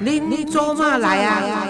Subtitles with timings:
[0.00, 1.66] 您做嘛来啊？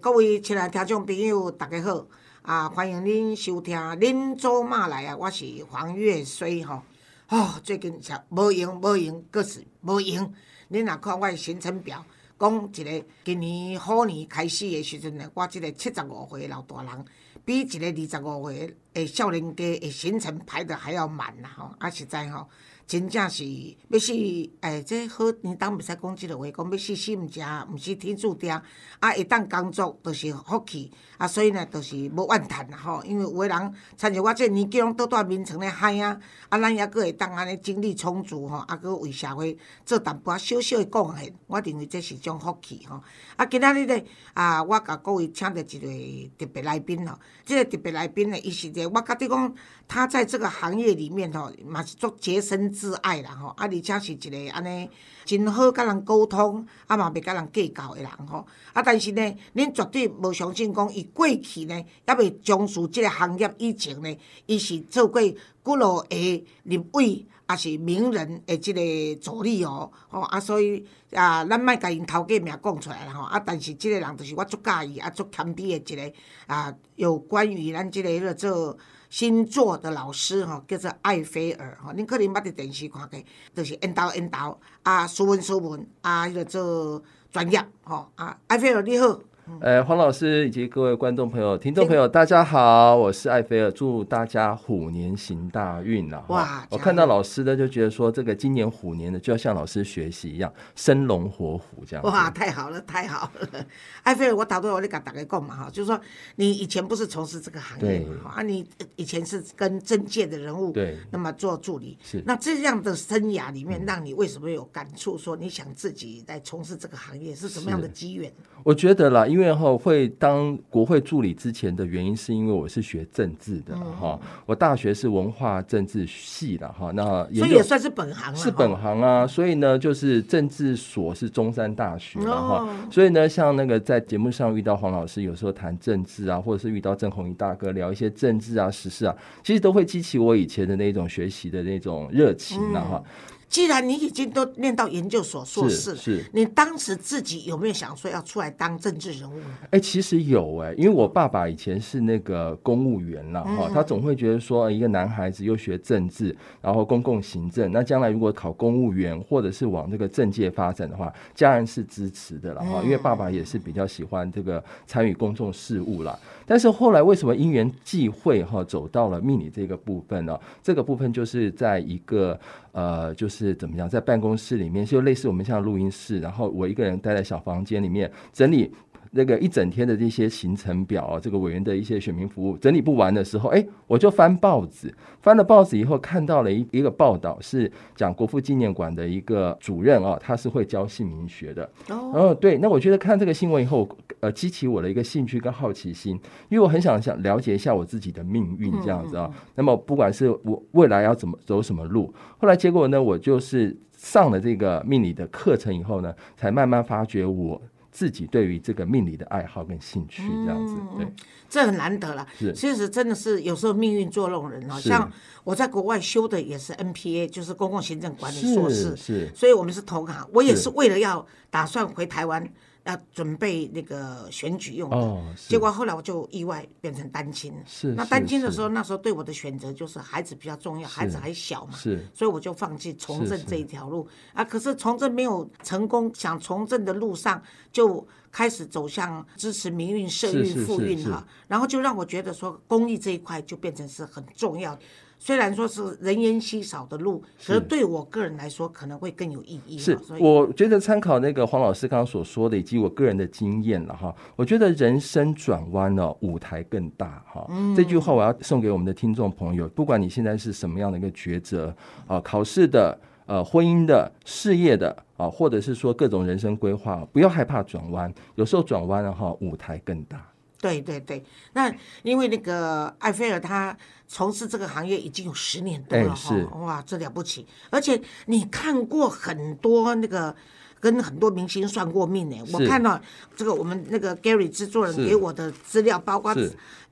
[0.00, 2.06] 各位亲爱听众朋友，大家好
[2.42, 2.68] 啊！
[2.68, 6.82] 欢迎您收听《恁做嘛来啊》，我是黄月水吼。
[7.30, 10.30] 哦，最近是无闲无闲，阁是无闲。
[10.70, 12.04] 恁若看我的行程表，
[12.38, 17.04] 讲一个今年虎年开始的时阵呢，我即个七十五岁的老大人，
[17.46, 21.74] 比一个二十五岁的少年家的行程排得还要满啦吼！
[21.78, 22.46] 啊，实在吼。
[22.88, 23.44] 真正是
[23.88, 24.14] 要死，
[24.60, 28.50] 哎，这好年当袂使讲即个话，讲要死死毋食，毋是天注定。
[28.50, 30.90] 啊，会当工作，就是福气。
[31.18, 33.04] 啊，所以呢，就是无怨叹啦吼。
[33.04, 41.30] 因为有诶人，参像我这年纪拢倒蹛眠床咧嗨啊，啊，咱抑佫会当安尼精力充足吼，啊，佫为社会做淡薄仔小小诶贡献。
[41.46, 43.02] 我认为这是种福气吼。
[43.36, 44.02] 啊，今仔日咧，
[44.32, 47.18] 啊，我甲各位请着一位特别来宾吼。
[47.44, 49.54] 即个特别来宾呢，伊是个我甲你讲，
[49.88, 53.48] 他在这个行业里面吼，嘛是做洁身自爱啦吼。
[53.48, 54.88] 啊，而且是一个安尼
[55.24, 58.46] 真好甲人沟通，啊嘛袂甲人计较诶人吼。
[58.72, 61.08] 啊，但是呢，恁绝对无相信讲伊。
[61.14, 66.16] 过去呢，也未从事即个行业以前呢，伊是做过几落个
[66.64, 76.12] 立委，也是名人的即个助理哦，吼啊，所以啊，咱莫甲因头家名讲出来啦吼，啊，但是即个人就是我足介意啊，足谦卑的一个
[76.46, 78.76] 啊，有关于咱即个做
[79.10, 83.18] 星座的老师吼，叫做艾菲尔吼，恁可能捌伫电视看过，
[83.54, 89.18] 就是引导引导啊，斯文斯文啊，迄个做专业吼啊，艾菲尔你好。
[89.60, 96.22] 呃，黄老师以及各位观众朋友、听众朋友，大家好，我是艾菲尔，祝大家虎年行大运呐！
[96.28, 102.04] 哇，我看到老师呢，就觉得说这个今年虎年呢，就要向老师学习一样，生龙活虎这样。
[102.04, 103.66] 哇，太好了，太好了！
[104.04, 106.00] 艾菲尔，我打断我你甲大家讲嘛哈，就是说
[106.36, 115.18] 你以前不是从事这个行业嘛，啊，你以前是跟政界的人物对，那么做助理是，那这样的生涯里面，让你为什么有感触？
[115.18, 118.32] 说你想自己来从事这个行业是什么样的机缘？
[118.62, 119.37] 我觉得啦，因为。
[119.46, 143.02] 然后会当国会助理之前的原因，是因为我是学政治的哈，我大学是文化政治系的哈，那所以也算是本行是本行啊，所以呢，就是政治所是中山大学哈，所以呢，像那个在节目上遇到黄老师，有时候谈政治啊，或者是遇到郑红一大哥聊一些政治啊、时事啊，其实都会激起我以前的那种学习的那种热情了哈。
[143.48, 149.46] 既然你已经都念到研究所硕士，是，你当时自己有没有想说要出来当政治人物呢？
[149.70, 166.18] 哎，其实有哎，因为我爸爸以前是那个公务员了哈，他总会觉得说，一个男孩子又学政治，然后公共行政，那将来如果考公务员或者是往这个政界发展的话，家人是支持的了哈，因为爸爸也是比较喜欢这个参与公众事务了。
[166.48, 170.36] 但是后来为什么因缘际会哈走到了命理这个部分呢？
[170.60, 172.36] 这个部分就是在一个
[172.72, 173.28] 呃，就。
[173.28, 173.86] 是怎么样？
[173.86, 178.72] 在办公室里面，就类似我们像录音室，然后我一个人待在小房间里面整理。
[179.12, 191.70] 那个一整天的这些行程表啊，这个委员的一些选民服务整理不完的时候，哎，我就翻报纸，翻了报纸以后看到了一一个报道，是讲国父纪念馆的一个主任啊，他是会教姓名学的。
[191.88, 193.88] 哦，对，那我觉得看这个新闻以后，
[194.20, 199.30] 呃，激起我的一个兴趣跟好奇心，因为我很想想了解一下我自己的命运这样子啊。
[199.54, 207.60] 那么不管是我未来要怎么走什么路，后来结果呢，我就是上了这个命理的课程以后呢，才慢慢发觉我。
[207.98, 211.12] 自己对于这个命理的爱好跟兴趣，这样子，对，
[211.50, 212.24] 这很难得了。
[212.38, 214.78] 是，其实真的是有时候命运捉弄人啊。
[214.78, 215.10] 像
[215.42, 220.24] 我在国外修的也是 NPA，就是公共行政管理硕士，是，所以我们是同行。
[220.32, 222.48] 我也是为了要打算回台湾。
[222.88, 227.52] 要准备那个选举用的，结果后来我就意外变成单亲。
[227.66, 234.08] 是，那单亲的时候，那时候对我的选择就是孩子比较重要，孩子还小嘛，是，所以我就放弃从政这一条路。
[234.32, 234.42] 啊。
[234.42, 244.78] 可是从政没有成功，想从政的路上就开始走向支持民运、社运、富运哈，然后就让我觉得说公益这一块就变成是很重要。
[245.18, 249.76] 虽然说是人烟稀少的路，可是对我个人来说可能会更有意义。
[249.76, 257.46] 是，我觉得参考那个黄老师刚刚所说的，以及我个人的经验了哈，我觉得人生转弯了，舞台更大哈。
[257.76, 261.74] 这句话我要送给我们的听众朋友，不管你现在是什么样的一个抉择
[262.06, 270.24] 啊，考试的、呃，婚姻的、事业的啊，或者是说各种人生规划，不要害怕转弯，有时候转弯了哈，舞台更大。
[270.60, 271.72] 对对对，那
[272.02, 273.76] 因为那个艾菲尔他
[274.06, 277.46] 从事这个行业已经有十年多了哈，哇，这了不起！
[277.70, 280.34] 而且你看过很多那个
[280.80, 282.36] 跟很多明星算过命呢。
[282.52, 283.00] 我看到
[283.36, 286.34] 这个我们那个 Gary 制作人给我的资料，包括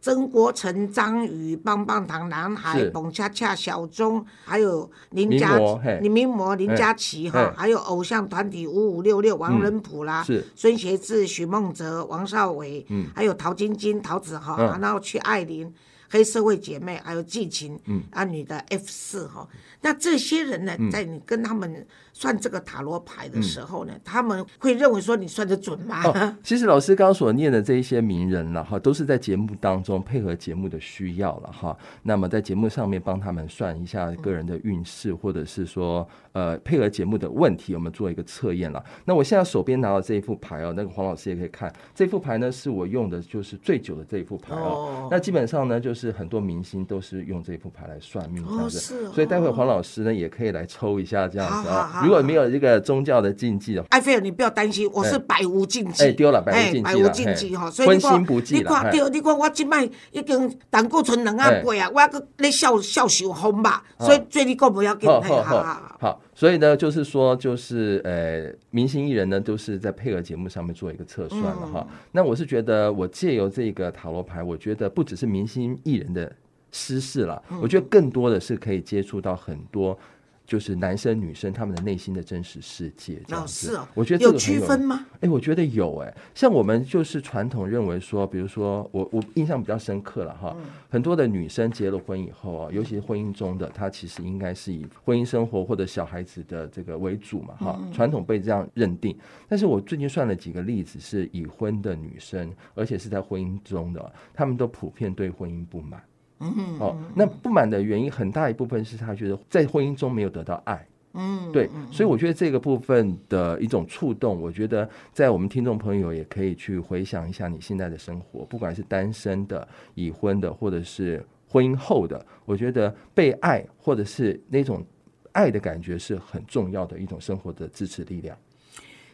[0.01, 5.99] 曾国成、张宇、棒棒糖男孩是、蹦恰恰、小钟，还有林佳名模嘿。
[6.03, 10.25] 林名模林佳琪哈，还有偶像团体五五六六王仁普啦，
[10.55, 13.07] 孙协志、许梦哲、王少伟，嗯。
[13.15, 14.81] 还有陶晶晶、陶子豪，嗯。
[14.81, 15.73] 然后去爱琳。
[16.09, 18.01] 黑社会姐妹，还有季琴，嗯。
[18.13, 19.47] 啊，女的 F 四哈，
[19.81, 21.85] 那这些人呢，在你跟他们
[22.19, 26.03] 算这个塔罗牌的时候呢，他们会认为说你算的准吗？
[26.05, 31.77] 哦， 其实老师刚刚所念的这一些名人了哈，都是在节目当中配合节目的需要了哈。
[32.03, 38.83] 那么在节目上面帮他们算一下个人的运势，或者是说呃配合节目的问题，我们做一个测验了。
[39.05, 44.65] 那我现在手边拿到这一副牌哦，那个黄老师也可以看，这副牌呢是我用的就是最久的这一副牌哦。
[44.65, 51.83] 哦那基本上呢，就是很多明星都是用这副牌来算命这样子，所以待会黄老师呢也可以来抽一下这样子啊。
[51.87, 53.89] 好好好如果没有这个宗教的禁忌的话。
[53.91, 56.05] 埃菲尔，你不要担心，我是百无禁忌。
[56.05, 66.21] 哎丢了百无禁忌啦百无禁忌哈，所以你看荤腥不忌你啦嘿看对，你看我即摆已经胆固醇两啊八啊，我还搁咧笑笑受风吧，所以最你讲不要紧，嘿，好好好好。
[66.35, 71.87] 所以呢，就是说，就是呃，明星艺人呢，都是在配合节目上面做一个测算了哈。
[72.13, 76.31] 那我是觉得，我借由这个塔罗牌，我觉得不只是明星艺人的
[76.71, 79.99] 私事了，我觉得更多的是可以接触到很多。
[80.47, 83.71] 就是男生女生他们的内心的真实世界，这样哦，子。
[83.71, 85.05] 是哦，我觉得这有个区分吗？
[85.21, 90.57] 哎、我觉得有哎、像我们就是传统认为说，比如说我我印象比较深刻了哈，
[90.89, 99.17] 很多的女生结了婚以后啊，尤其是婚姻中的，她其实应该是以婚姻生活或者小孩子的这个为主嘛哈，传统被这样认定。
[99.49, 106.01] 但是我最近算了几个例子，是已婚的女生，而且是在婚姻中的，她们都普遍对婚姻不满。
[106.41, 110.87] 嗯，哦，那不满的原因很大一部分是他觉得在婚姻中没有得到爱。
[111.19, 124.85] 嗯，对，所以我觉得这个部分的一种触动，我觉得在我们听众朋友也可以去回想一下你现在的生活，不管是单身的、已婚的，或者是婚姻后的，我觉得被爱或者是那种
[125.33, 128.37] 爱的感觉是很重要的一种生活的支持力量。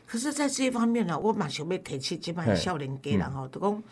[0.04, 3.82] 可是，在这一方面呢，我蛮想要提起这摆嘿少年家人吼，就讲，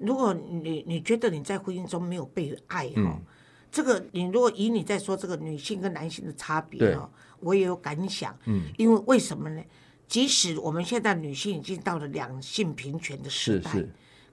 [0.00, 3.22] 如果你你觉得你在婚姻中没有被爱哈、嗯。
[3.70, 6.94] 这个你如果以你在说这个女性跟男性的差别对。
[6.94, 7.08] 哦，
[7.38, 9.62] 我也有感想，嗯，因为为什么呢？
[10.08, 13.88] 即使我们现在女性已经到了两性平权的时代，是是，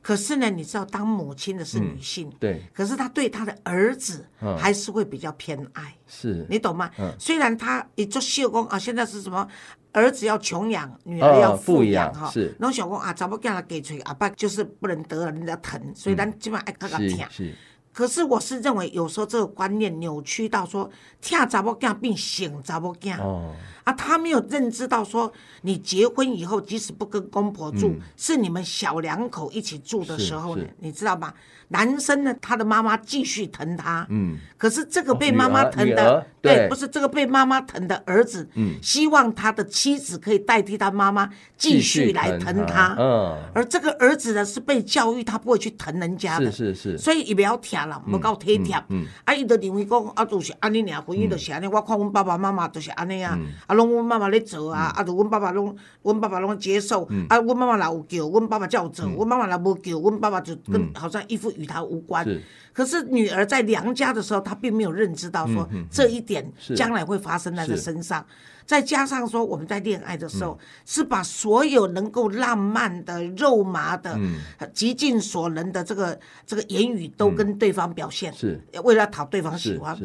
[0.08, 5.94] 可是呢，你知道当母亲的是女性，对，可是她对她的儿子嗯还是会比较偏爱。
[6.08, 6.90] 是，你懂吗？
[6.98, 9.46] 嗯虽然她也做秀工啊，现在是什么
[9.92, 12.32] 儿子要穷养，女儿要哦富富养哈。
[12.32, 17.10] 是然后小公啊，查某囝来给吹，阿爸就是不能得了人家疼，所以咱基本上爱看个疼。
[17.30, 17.54] 是是，
[17.92, 20.90] 可是我是认为，有时候这个观念扭曲到说，
[21.22, 23.20] 疼查某囝变省查某囝。
[23.20, 23.54] 哦，
[23.88, 25.32] 啊，他没有认知到说，
[25.62, 31.34] 你结婚以后，即使不跟公婆住，是你们小两口一起住的时候呢，你知道吗？
[31.70, 38.76] 男生呢，他的妈妈继续疼他，嗯，可是这个被哦妈妈疼的，儿对不是这个被妈妈疼的儿子，嗯。
[38.82, 48.82] 希望他的妻子可以代替他妈妈继续来疼他，嗯，而这个儿子呢是被教育，他不会去疼人家的，是是是，所以也不要疼啦，无够体贴。
[48.88, 51.68] 嗯啊，伊就认为讲啊，就是安尼俩，婚姻就是安尼。
[51.68, 53.28] 我看阮爸爸妈妈就是安尼嗯。
[53.28, 57.08] 啊，啊，拢阮妈妈咧做啊，啊，就阮爸爸拢，阮爸爸拢接受。
[57.10, 57.26] 嗯。
[57.30, 62.28] 啊，阮妈妈若有叫，阮爸爸才有做；阮妈妈若无叫，阮爸爸就跟好像一副与他无关。
[62.74, 68.26] 可是女儿在娘家的时候，她并没有认知到说这一点将来会发生在她身上。
[68.66, 70.60] 再加上说，我们在恋爱的时候，嗯。
[70.86, 74.40] 是把所有能够浪漫的、肉麻的、嗯。
[74.74, 78.60] 极尽所能的这个这个言语都跟对方表现，是。
[78.84, 79.98] 为了讨对方喜欢。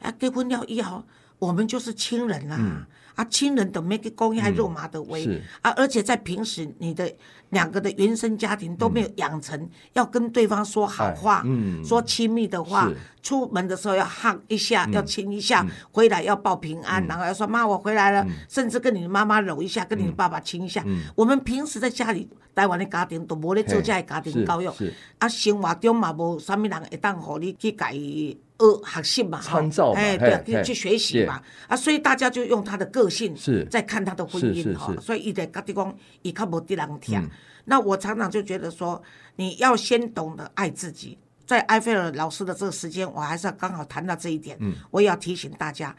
[0.00, 1.02] 啊，结婚了以后，
[1.38, 2.86] 我们就是亲人啦、啊，
[3.24, 7.08] 亲人都没去讲遐肉麻的话、嗯啊，而且在平时你的
[7.50, 11.84] 两个的原生家庭都没有养成要跟对方说好话，嗯。
[11.84, 12.90] 说亲密的话，
[13.22, 20.84] 出门的时候要 hug 一下，要亲一下，回来要报平安，然后要说妈我回来了，甚至跟你的妈妈搂一下，跟你的爸爸亲一下。
[21.14, 27.90] 我们平时在家里台湾的家庭都无咧做家庭教育是，啊，生活中嘛无啥物人会当互你去家
[28.58, 37.28] 己学学习嘛，吼参照嘛哎，对啊，嘿嘿去去学习嘛，啊，所以大家就用他的个性是在看他的婚姻哈，所以伊在各地讲，伊较无得人听。
[37.64, 39.02] 那我常常就觉得说，
[39.36, 41.18] 你要先懂得爱自己。
[41.46, 45.94] 在埃菲尔老师的这个时间，我还是要刚好谈到这一点，嗯我也要提醒大家。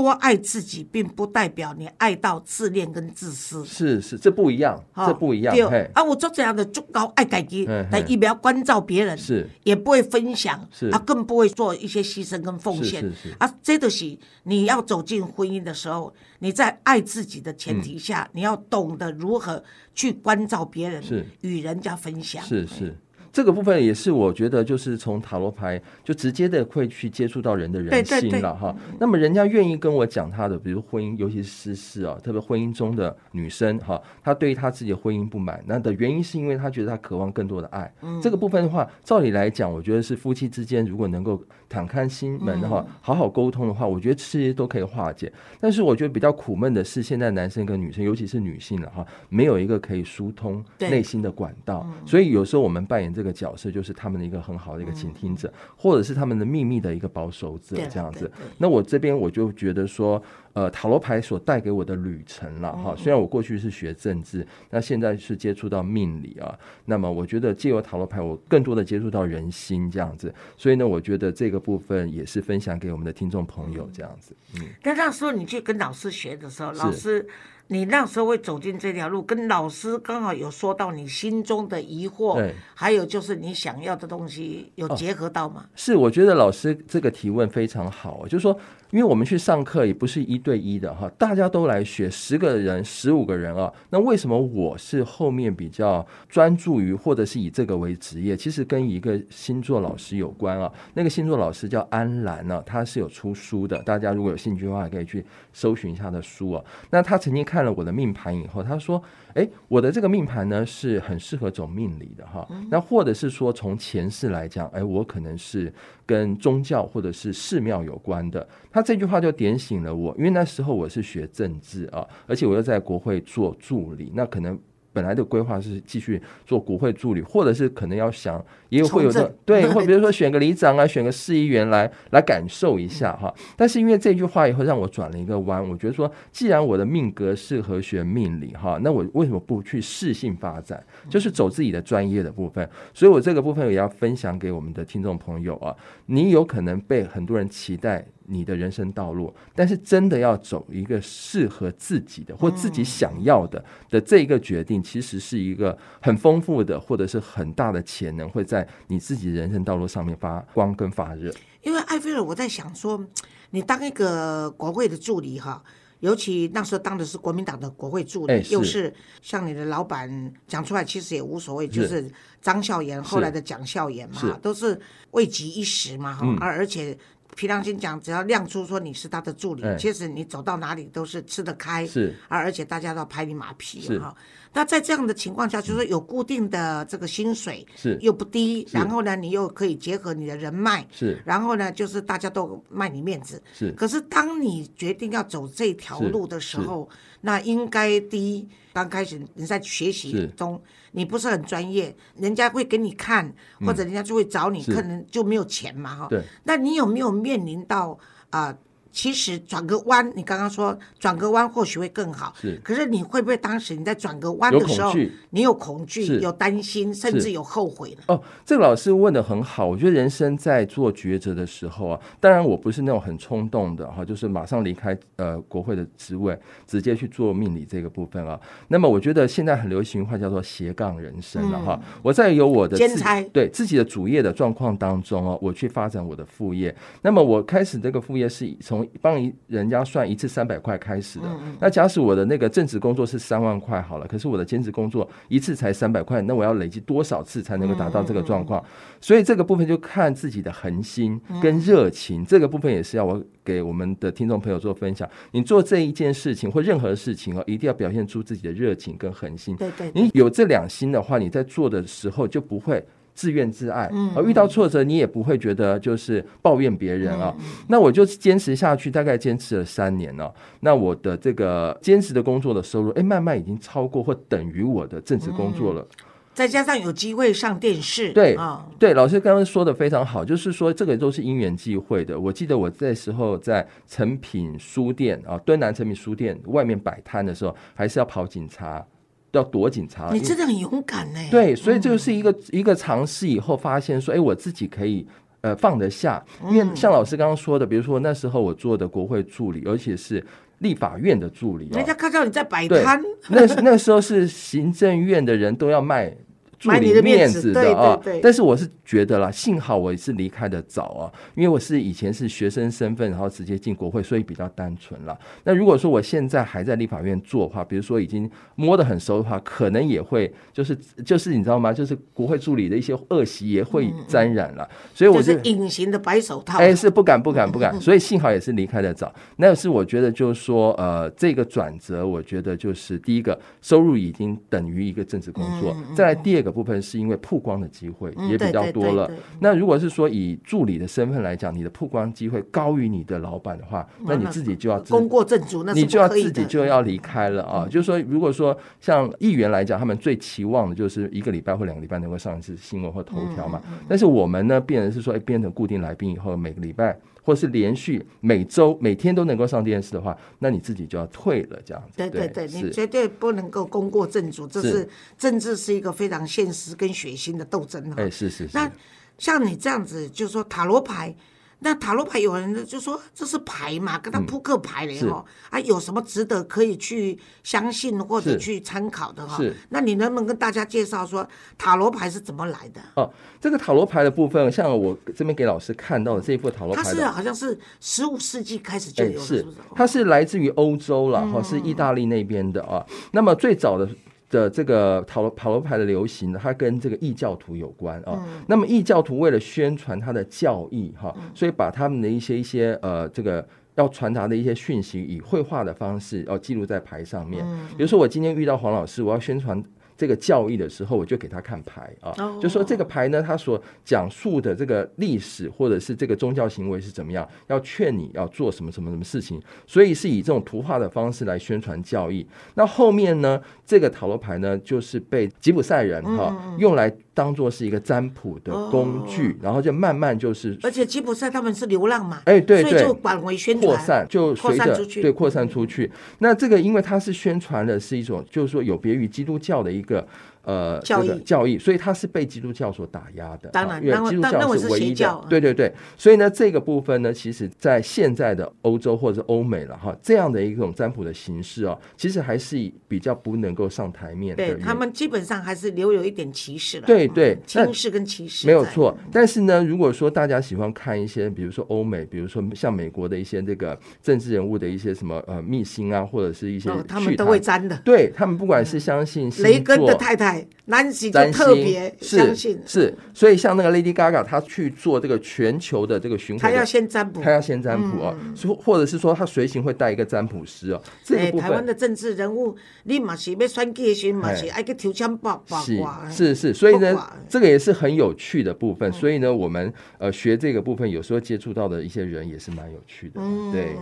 [0.00, 3.64] 多爱自己，并不代表你爱到自恋跟自私。
[3.64, 5.52] 是是，这不一样，这不一样。
[5.52, 13.52] 对嘿，啊，我做这样的就高爱改己嗯，但也不要关照别人，是也不会分享是，啊，更不会做一些牺牲跟奉献是是是啊。
[13.60, 19.64] 这都是你要走进婚姻的时候，你在爱自己的前提下，你要懂得如何
[19.96, 22.40] 去关照别人，嗯是与人家分享。
[22.44, 22.96] 是是。
[23.38, 28.74] 这个部分也是我觉得，就是从塔罗牌就直接的会去接触到人的人心了哈。
[28.98, 37.88] 那么人家愿意跟我讲他的，比如婚姻，尤其是私事啊，特别婚姻中的女生哈，她对于她自己的婚姻不满，那的原因是因为她觉得她渴望更多的爱。
[38.02, 42.94] 嗯这个部分的话，照理来讲，我觉得是夫妻之间如果能够敞开心门的话，嗯。
[43.00, 45.32] 好好沟通的话，我觉得这些都可以化解。
[45.60, 58.30] 但是我觉得比较苦闷的是，现在男生跟女生，尤其是女性了哈，没有一个可以疏通内心的管道，所以有时候我们扮演这个角色，就是他们的一个很好的一个倾听者，或者是他们的秘密的一个保守者这样子。
[58.56, 60.22] 那我这边我就觉得说，
[60.58, 74.34] 呃，塔罗牌所带给我的旅程了哈，虽然我过去是学政治，那现在是接触到命理啊，那么我觉得借由塔罗牌，我更多的接触到人心这样子，所以呢，我觉得这个部分也是分享给我们的听众朋友这样子。
[74.56, 77.24] 嗯，那那时候你去跟老师学的时候，老师，
[77.68, 85.66] 你那时候会走进这条路，跟老师刚好有说到你心中的疑惑对，还有就是你想要的东西有结合到吗？
[85.74, 88.58] 是，我觉得老师这个提问非常好，就是说，
[88.90, 98.34] 因为我们去上课也不是一对一的哈，大家都来学，十个人、十五个人啊，那为什么我是后面比较专注于，或者是以这个为职业？
[98.34, 105.22] 其实跟一个星座老师有关啊，那个星座老师叫安兰呢、他是有出书的，大家如果有兴趣的话，可以去
[105.52, 106.64] 搜寻一下他的书啊。
[106.88, 109.02] 那他曾经看了我的命盘以后，他说
[109.34, 112.46] ：“哎，我的这个命盘呢是很适合走命理的哈。
[112.70, 115.72] 那或者是说从前世来讲，哎，我可能是
[116.06, 118.46] 跟宗教或者是寺庙有关的。
[118.70, 124.58] 他这句话就点醒了我，因为那时候我是学政治啊，而且我又在国会做助理，那可能。
[124.98, 133.32] 本来的规划是继续做国会助理，或者是可能要想，也有会有的对， 或比如说选个里长啊，选个市议员来来感受一下哈。
[133.56, 142.68] 但是因为这句话以后让我转了一个弯，我觉得说，既然我的命格适合学命理哈，那我为什么不去适性发展，就是走自己的专业的部分？
[142.92, 145.76] 所以我这个部分也要分享给我们的听众朋友啊，
[146.06, 148.04] 你有可能被很多人期待。
[148.30, 161.32] 你的人生道路，但是真的要走一个适合自己的或自己想要的的这一个决定，其实是一个很丰富的或者是很大的潜能，会在你自己人生道路上面发光跟发热。
[161.62, 163.02] 因为艾菲尔，我在想说，
[163.50, 165.62] 你当一个国会的助理哈，
[166.00, 168.92] 尤其那时候当的是国民党的国会助理，又是
[169.22, 172.10] 像你的老板讲出来，其实也无所谓，就是
[172.42, 174.78] 张孝言后来的蒋孝严是嘛，都是
[175.12, 176.96] 位极一时嘛哈，嗯而、而且。
[177.38, 179.76] 皮良心讲，只要亮出说你是他的助理，哎。
[179.76, 182.12] 其实你走到哪里都是吃得开，是。
[182.26, 183.96] 而而且大家都要拍你马屁是。
[184.00, 184.12] 哈。
[184.52, 187.96] 那在这样的情况下，就是说有固定的这个薪水，是。
[188.00, 191.22] 又不低，然后呢，你又可以结合你的人脉，是。
[191.24, 193.40] 然后呢，就是大家都卖你面子。
[193.52, 193.70] 是。
[193.76, 196.90] 可是当你决定要走这条路的时候，
[197.22, 200.60] 那应该第一，刚开始你在学习中，
[200.92, 206.06] 你不是很专业，人家会给你看，或者人家就会找你，嗯可能就没有钱嘛，哈。
[206.08, 206.22] 对。
[206.44, 207.98] 那你有没有面临到
[208.30, 208.56] 啊、
[208.98, 214.92] 其实转个弯，你刚刚说转个弯或许会更好，是可是你会不会当时你在转个弯的时候
[215.30, 218.02] 你有恐惧、有担心，甚至有后悔呢？
[218.08, 226.36] 哦，这个老师问的很好，我觉得人生在做抉择的时候啊，当然我不是那种很冲动的哈，就是马上离开呃国会的职位，
[226.66, 228.40] 直接去做命理这个部分啊。
[228.66, 231.80] 那么我觉得现在很流行话叫做斜杠人生了哈。
[232.02, 236.74] 我在有我的自兼差对自己的主业的状况当中哦，我去发展我的副业。
[237.02, 241.26] 那么我开始这个副业是从帮一人家算一次三百块开始的。
[241.60, 248.64] 那假使我的那个正职工作是三万块好了，可是我的兼职工作一次才三百块，那我要累积多少次才能够达到这个状况？
[249.00, 255.08] 所以这个部分就看自己的恒心跟热情，这个部分也是要我给我们的听众朋友做分享。
[255.32, 259.56] 你做这一件事情或任何事情哦，一定要表现出自己的热情跟恒心。
[259.56, 262.84] 对对对你有这两心的话，你在做的时候就不会。
[263.18, 267.34] 自怨自艾，而遇到挫折，你也不会觉得就是抱怨别人啊。
[267.66, 275.84] 那我就坚持下去，大概坚持了三年了、那我的这个坚持的工作的收入，哎，慢慢已经超过或等于我的正职工作了。
[276.32, 282.16] 再加上有机会上电视，对啊，对，老师刚刚说的非常好，就是说这个都是因缘际会的。
[282.16, 288.86] 我记得我那时候在诚品书店啊，敦南诚品书店外面摆摊的时候，还是要跑警察，
[289.32, 290.10] 要躲警察。
[290.12, 291.20] 你真的很勇敢呢。
[291.30, 295.06] 对，所以这就是一个、一个尝试以后发现说，哎，我自己可以。
[295.40, 296.20] 呃放得下，
[296.50, 300.22] 因为像老师刚刚说的，比如说那时候我做的国会助理，而且是
[300.58, 306.12] 立法院的助理、哦，人家看到你在摆摊，那那时候是行政院的人都要卖
[306.58, 308.20] 助理的面面子的啊对对。
[308.20, 315.18] 但是我是觉得啦，幸好我是离开的早啊，因为我是以前是学生身份，然后直接进国会，所以比较单纯了。
[315.44, 321.72] 那如果说我现在还在立法院做的话，比如说已经摸得很熟的话，可能也会就是就是你知道吗？
[321.72, 326.58] 就是国会助理的一些恶习也会沾染了，所以我是隐形的白手套。
[326.58, 329.12] 哎，是不敢不敢不敢， 所以幸好也是离开的早。
[329.36, 339.10] 那是我觉得就是说，呃，这个转折，我觉得就是第一个收入已经等于一个政治工作，再来第二个部分是因为曝光的机会嗯也比较多了。
[339.40, 346.08] 那如果是说以助理的身份来讲，你的曝光机会高于你的老板的话，那你自己就要自功过正主，那你就要。
[346.18, 347.68] 自己就要离开了啊！
[347.70, 353.62] 就是说，如果说像议员来讲，他们最期望的就是一个礼拜或两个礼拜能够上一次新闻或头条嘛。
[353.70, 361.98] 嗯但是我们呢，变成是说，哎，变成固定来宾以后，每个礼拜或是连续每周每天都能够上电视的话，那你自己就要退了，这样子。
[361.98, 367.96] 对对对，你绝对不能够功过正主，这是是政治是一个非常现实跟血腥的斗争哈。
[367.98, 368.72] 哎，是是是那，
[369.18, 371.14] 像你这样子，就是说塔罗牌，
[371.60, 379.54] 那塔罗牌有人就说这是牌嘛，跟他扑克牌嘞嗯是哈、啊，有什么值得可以去相信或者去参考的哈是？
[379.70, 382.80] 那你能不能跟大家介绍说塔罗牌是怎么来的？
[382.94, 387.08] 哦，这个塔罗牌的部分，像我这边给老师看到的这一副塔罗牌它是。
[387.08, 389.56] 好像是十五世纪开始就哎，有了，是是不是？
[389.74, 392.84] 它是来自于欧洲了嗯哈，是意大利那边的啊。
[393.12, 393.88] 那么最早的
[394.30, 398.12] 的这个塔罗塔罗牌的流行呢，它跟这个异教徒有关啊。
[398.26, 403.46] 嗯那么异教徒为了宣传他的教义哈，所以把他们的一些一些呃这个。
[403.78, 407.44] 要传达的一些讯息，以绘画的方式哦记录在牌上面。
[407.46, 409.62] 嗯比如说，我今天遇到黄老师，我要宣传
[409.98, 422.24] 这个教义的时候，我就给他看牌啊，哦就说这个牌呢，它所讲述的这个历史或者是这个宗教行为是怎么样，要劝你要做什么什么什么事情，所以是以这种图画的方式来宣传教义。
[422.54, 426.88] 那后面呢，这个塔罗牌呢，就是被吉普赛人哈、用来
[427.18, 435.90] 当做是一个占卜的工具，然后就慢慢就是而且吉普赛他们是流浪嘛，哎对对所以就广为宣传，扩散，就扩随着散出去对扩散出去。
[436.20, 440.06] 那这个因为它是宣传的是一种，就是说有别于基督教的一个。
[440.48, 443.50] 呃，教义这个教义，所以它是被基督教所打压的。
[443.50, 445.70] 当然啊因为当然基督教当认为是唯一邪教的，对对对。
[445.98, 452.56] 所以呢，这个部分呢，其实在现在的欧洲或者欧美了哈，这样的一种占卜的形式哦，其实还是
[452.88, 454.42] 比较不能够上台面的。
[454.42, 467.76] 对他们基本上还是留有一点歧视了，对对嗯那轻视跟歧视没有错，但是呢，如果说大家喜欢看一些，比如说欧美，比如说像美国的一些这个政治人物的一些什么呃秘辛啊，或者是一些哦，他们都会沾的。
[467.84, 477.30] 对他们不管是相信星雷根的太太太南极就特星别相信，是，所以像那个 Lady Gaga，她去做这个全球的这个巡回的，他要先占卜她。
[477.30, 485.62] 要先占卜啊，说或者是说她随行会带一个占卜师哦，这哎，台湾的政治人物，你嘛是要选举的时候嘛是哎爱去抽签八卦。
[486.04, 486.98] 哎是是，所以呢
[487.28, 488.92] 这个也是很有趣的部嗯分。
[488.92, 493.20] 所以呢，我们呃学这个部分，有时候接触到的一些人也是蛮有趣的。
[493.20, 493.76] 嗯对，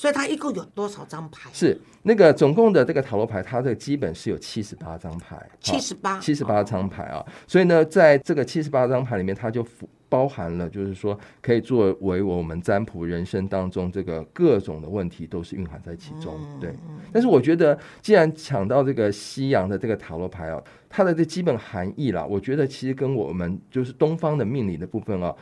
[0.00, 1.50] 所以它一共有多少张牌？
[1.52, 7.22] 是那个总共的这个塔罗牌，它的基本是有七十八张牌，七十八七十八张牌啊。
[7.46, 9.62] 所以呢，在这个七十八张牌里面，它就
[10.08, 16.34] 包含了，就是说可以作为我们占卜人生当中这个各种的问题都是蕴含在其中。
[16.40, 16.74] 嗯对，
[17.12, 20.58] 但是我觉得，既然抢到这个西洋的这个塔罗牌啊，
[20.88, 25.36] 它的这基本含义啦，我觉得其实跟我们就是东方的命理的部分啊。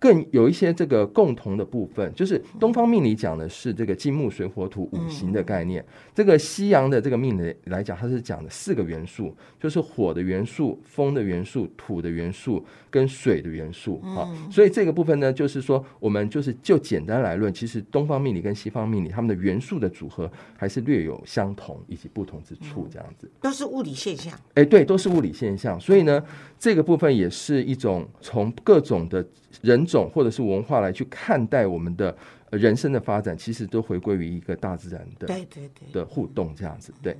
[0.00, 5.84] 更有一些这个共同的部分，就是东方命理讲的是这个金木水火土五行的概念，
[6.14, 14.26] 这个西洋的这个命理来讲，它是讲的四个元素，就是火的元素、风的元素、土的元素跟水的元素啊。
[14.50, 23.30] 所以这个部分呢，就是说我们就是就简单来论，其实东方命理跟西方命理他们的元素的组合还是略有相同以及不同之处，这样子。
[23.42, 24.32] 都是物理现象。
[24.54, 26.24] 哎，对，都是物理现象，所以呢，
[26.58, 29.22] 这个部分也是一种从各种的
[29.60, 32.16] 人种或者是文化来去看待我们的
[32.50, 35.92] 呃人生的发展，其实都回归于一个大自然的对对对。
[35.92, 36.92] 的互动这样子。
[37.02, 37.16] 对，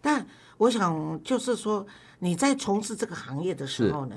[0.00, 1.86] 但我想就是说，
[2.18, 4.16] 你在从事这个行业的时候呢，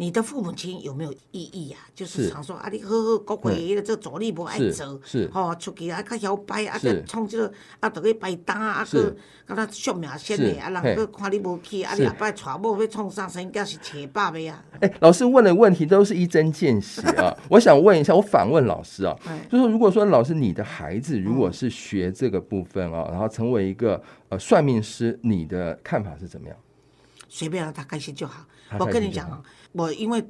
[0.00, 1.78] 你的父母亲有没有异议啊？
[1.94, 9.14] 就是是想说啊，你好好国会的这个助理无爱是做，是吼、出去啊，较摇摆啊，是再创这个啊，就去摆单啊，个
[9.46, 14.64] 敢若宿命先的啊，人嘿个看你无去，啊，是你后摆娶某要创啥生囝是扯爸的啊？
[14.80, 17.36] 哎，老师问的问题都是一针见血啊！
[17.50, 26.56] 我想问一下，我反问老师啊哎，就是如果说老师你的孩子如果是学这个部分啊，然后成为一个呃算命师，你的看法是怎么样？
[27.28, 28.46] 随便让他开心就好。
[28.78, 30.24] 我跟你讲啊，我因为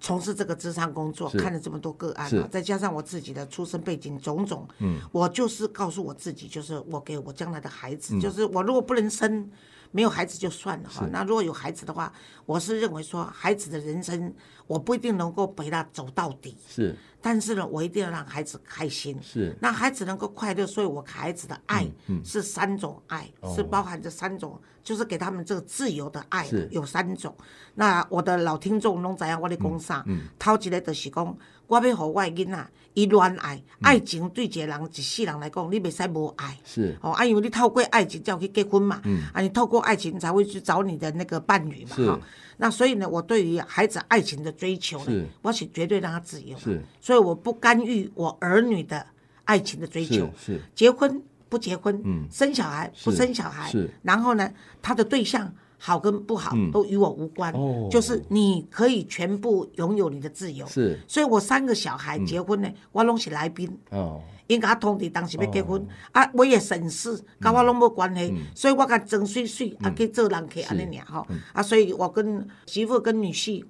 [0.00, 9.50] 从事这个职场工作，看了这么多个案啊，再加上我自己的出身背景种种，嗯，我就是告诉我自己，就是我给我将来的孩嗯子，就是我如果不能生。
[9.92, 12.12] 没有孩子就算了哈，那如果有孩子的话，
[12.44, 14.32] 我是认为说孩子的人生
[14.66, 16.94] 我不一定能够陪他走到底，是。
[17.20, 19.56] 但是呢，我一定要让孩子开心，是。
[19.60, 26.68] 那孩子能够快乐，所以我给孩子的爱嗯是三种爱，是包含这三种，就是给他们这个自由的爱是。
[26.70, 27.34] 有三种。
[27.74, 30.20] 那我的老听众拢知影我咧讲啥，嗯。
[30.38, 36.56] 头一个就是讲，我要互我的囡仔伊恋爱，爱情对一个人一世人来讲，你袂使无爱。
[36.64, 36.96] 是。
[37.02, 39.20] 哦，啊，因为你透过爱情才有去结婚嘛，嗯。
[39.34, 42.20] 啊，你透过爱情才会去找你的那个伴侣嘛，哈、
[42.56, 45.10] 那所以呢，我对于孩子爱情的追求是。
[45.10, 46.82] 呢，我是绝对让他自由的，是。
[46.98, 49.06] 所以我不干预我儿女的
[49.44, 50.32] 爱情的追求。
[50.38, 50.60] 是，是。
[50.74, 52.26] 结婚不结婚，嗯。
[52.32, 53.90] 生小孩不生小孩，是。
[54.02, 57.52] 然后呢，他的对象好跟不好、都与我无关，
[57.90, 60.66] 就是你可以全部拥有你的自由。
[60.66, 60.98] 是。
[61.06, 63.78] 所以我三个小孩结婚呢，我拢是来宾。
[63.90, 64.20] 哦。
[64.48, 73.64] 因甲我通知当时要结婚，啊，我也省事，甲我拢无关系，所以我甲装水水，啊去做人客安尼尔吼，啊，所以我跟媳妇跟女婿，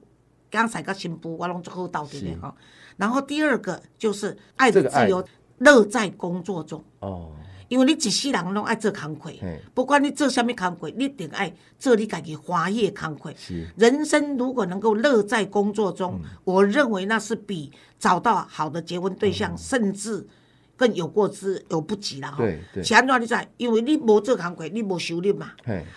[0.50, 2.54] 刚才甲新妇，我拢做好到底的吼。
[2.98, 5.24] 然后第二个就是爱的自由，
[5.58, 6.84] 乐在工作中。
[6.98, 7.32] 哦
[7.68, 9.30] 因为你一世人拢爱做工课，
[9.74, 13.32] 不管你做什么工课，你一定爱做你家己欢喜的工课。
[13.76, 20.26] 人生如果能够乐在工作中，我认为那是比找到好的结婚对象，甚至
[20.76, 22.30] 更有过之有不及啦。
[22.30, 23.34] 吼对对是安怎你知？
[23.56, 25.52] 因为你无做工课，你无收入嘛。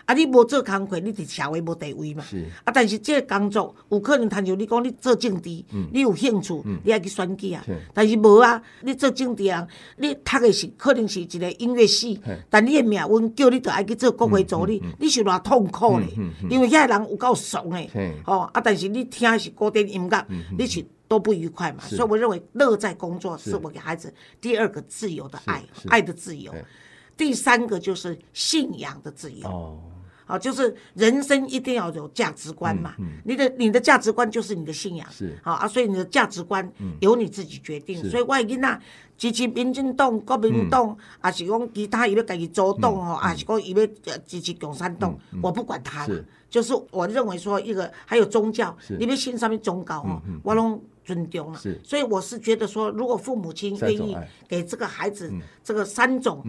[0.06, 2.24] 啊，你无做工课，你伫社会无地位嘛。
[2.24, 5.50] 是啊，但是这个工作有可能，谈像你讲你做政治，
[5.92, 7.64] 你有兴趣，你爱去选举啊。
[7.94, 16.08] 但是无啊，你做政治啊，你读的是可能是一个音乐系，但你的命运叫你就爱去做国会助理，你是偌痛苦咧。
[16.50, 18.62] 因为遐人有够怂诶嘿，吼啊！
[18.62, 20.26] 但是你听的是古典音乐，
[20.58, 21.84] 你是都不愉快嘛。
[21.84, 26.56] 所以我认为乐在工作是我给孩子第二个自由的爱，爱的自由。
[27.18, 29.46] 第三个就是信仰的自由。
[29.46, 29.80] 哦
[30.26, 32.94] 好，就是人生一定要有价值观嘛。
[33.26, 35.10] 你的你的价值观就是你的信仰。
[35.10, 38.00] 是好啊，所以你的价值观由你自己决定。
[38.00, 38.82] 是所以我的囡仔
[39.18, 46.24] 支持民进党、国民党，还是讲其他伊要家己组党哦，还是讲伊要呃支持共产党，我不管他了。
[46.48, 51.80] 就是我认为说一个还有宗教，你要信上面宗教哦，我拢尊重了是。
[51.84, 55.32] 所以我是觉得说，如果父母亲愿意给这个孩子
[55.64, 56.44] 这个三种。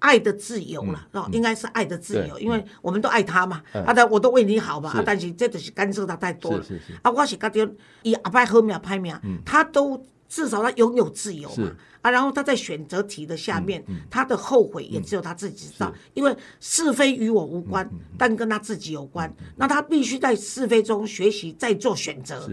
[0.00, 0.92] 爱的自由嗯。
[0.92, 3.82] 了，哦，应该是爱的自由，因为我们都爱他嘛，嗯。
[3.84, 4.98] 啊，但我都为你好嘛，是。
[4.98, 6.92] 啊，但是这就是干涉他太多了，是是是。
[7.00, 22.46] 啊，我是觉得以阿拜好命歹命，他都至少他拥有自由嘛，啊，然后他在选择题的下面，他的后悔也只有他自己知道，因为是非与我无关，但跟他自己有关，那他必须在是非中学习，再做选择。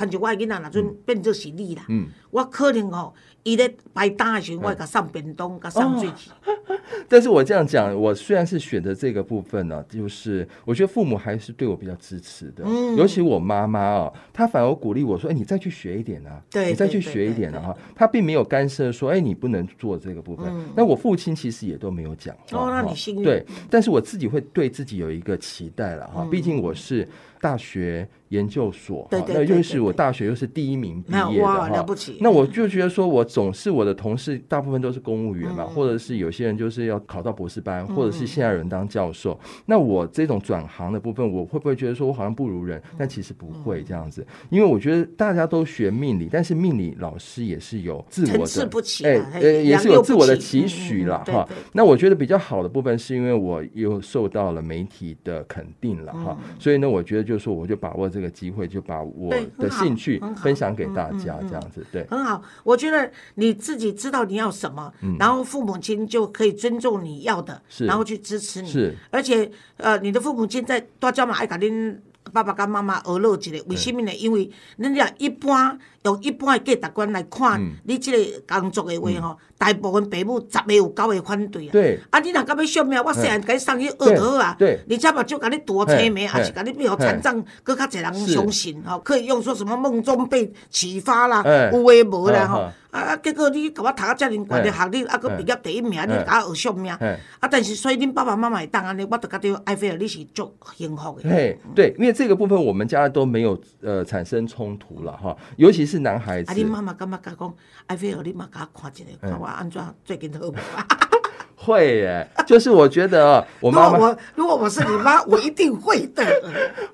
[0.00, 2.08] 是趁就我的囡仔若阵变做是你啦，嗯。
[2.30, 6.30] 我可能吼，伊咧排单的时候，我会甲送便当，甲送水去。
[7.08, 12.94] 但是我这样讲，我虽然是选择这个部分呢、就是我觉得父母还是对我比较支持的，嗯。
[12.96, 20.46] 尤其我妈妈哦，她反而鼓励我说：“哎，你再去学一点啊，对你再去学一点啊。”对哈，她并没有干涉说：“哎，你不能做这个部分。
[20.76, 22.58] 那我父亲其实也都没有讲话。
[22.58, 23.24] 哦那你幸运。
[23.24, 27.08] 对，但是我自己会对自己有一个期待了哈，毕竟我是
[27.40, 31.68] 大学研究所，哈对对那又是我大学又是第一名毕业的哇哈。
[31.68, 32.18] 了不起。
[32.20, 35.74] 那我就觉得说，我总是我的同事大部分都是公务员嘛，嗯。
[35.74, 39.38] 或者是有些人就是要考到博士班，或者是现在有人当教授。
[39.66, 42.80] 那我这种转行的部分，我会不会觉得说我好像不如人？
[42.98, 43.62] 但其实不嗯。
[43.62, 51.48] 会这样子，因为我觉得大家都学命理，但是命理老师也是有自我的差不起哎也是有自我的期许啦哈。
[51.72, 62.04] 那我觉得比较好的部分，是因为我又受到了媒体的肯定了哈，所以呢，我觉得就是说，我就把握这个机会，就把我的兴趣分享给大嗯家，嗯这样子对。
[62.10, 68.68] 很好，我觉得你自己知道你要什么，然后父母亲就可以尊重你要的，然后去支持你。
[68.68, 71.96] 是，而且呃，你的父母亲在大家嘛爱甲恁
[72.32, 74.12] 爸爸跟妈妈娱乐一下，为什么呢？
[74.12, 81.72] 因为恁俩一般用一般的价值观来看，嗯你即个工作的话吼，大部分爸母十个有九个反对啊。
[81.72, 84.56] 对啊，你若甲要惜命，我细汉甲你送去学就好啊。
[84.58, 92.72] 对对你家把就甲你多车名，嘿还是甲你变互残障，搁较侪人相信吼，可以用说什么梦中被启发啦，哎有诶无啦嗯吼嗯。
[92.90, 93.16] 啊啊！
[93.18, 96.92] 结果你甲我读啊遮尔悬的学历，啊，搁毕业第一名，你甲我学惜命。
[96.98, 101.28] 嘿啊，但是所以恁爸爸妈妈会当安尼，我就觉得艾菲尔你是足幸福的。
[101.28, 106.54] 对对，因为这个部分我们家都没有呃产生冲突了哈，尤其是是男孩子啊，。
[106.54, 107.54] 你妈妈感觉讲，
[107.86, 110.40] 艾菲尔你嘛甲我看一下，看我安怎最近好？
[111.62, 116.24] 会耶，就是我觉得哦 我妈妈，我如果我是你妈， 我一定会的。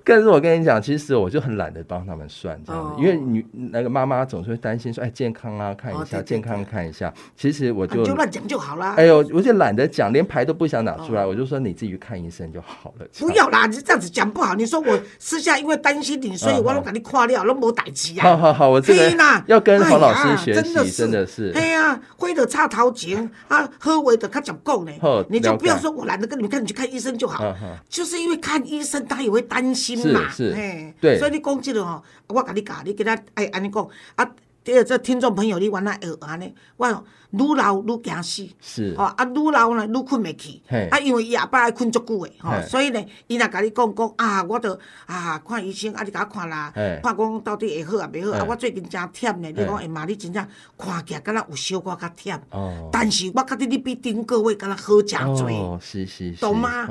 [0.04, 7.12] 但是我跟你讲，其实我就很懒得帮他们算这样子，哦因为女那个妈妈总是会担心说，哎，健康啊，看一下，健康看一下。
[7.36, 8.94] 其实我啊就你就乱讲就好啦。
[8.96, 13.06] 哎呦，我就懒得讲，连牌都不想拿出来，我就说你自己去看医生就好了。
[13.20, 14.54] 不要啦，你这样子讲不好。
[14.56, 18.36] 你说我私下因为担心你，所以嗯我都给你看了，都没代志好啊。
[18.36, 21.52] 好好，我这个要跟黄老师学习，真真的是。
[21.54, 24.92] 哎呀，灰的差头前啊，喝为的他讲够呢，
[25.28, 27.54] 你就不要说我懒得跟你们看，你去看医生就好。
[27.88, 30.28] 就是因为看医生，他也会担心嘛。
[30.30, 34.30] 是是嘿对所以你讲这个吼，我跟你讲，你给他哎安尼讲啊。
[34.64, 38.46] 第二，这听众朋友，你原来学安尼，我愈老愈惊死。
[38.60, 38.94] 是。
[38.98, 40.60] 哦，啊，愈老呢愈困袂去，
[40.90, 46.70] 啊，因为伊阿爸爱困足久的，吼嘿，所以呢，伊若甲你讲讲啊，我着啊看医生，啊，你甲我看啦，
[47.02, 49.86] 看讲到底会好啊袂好啊，我最近真忝呢，你讲嘿。
[49.86, 50.44] 哎妈，你真正
[50.76, 52.36] 看起来敢若有小可较忝。
[52.50, 55.48] 哦，但是我觉得你比顶个月敢若好诚多。
[55.48, 56.86] 哦，是是是，懂吗？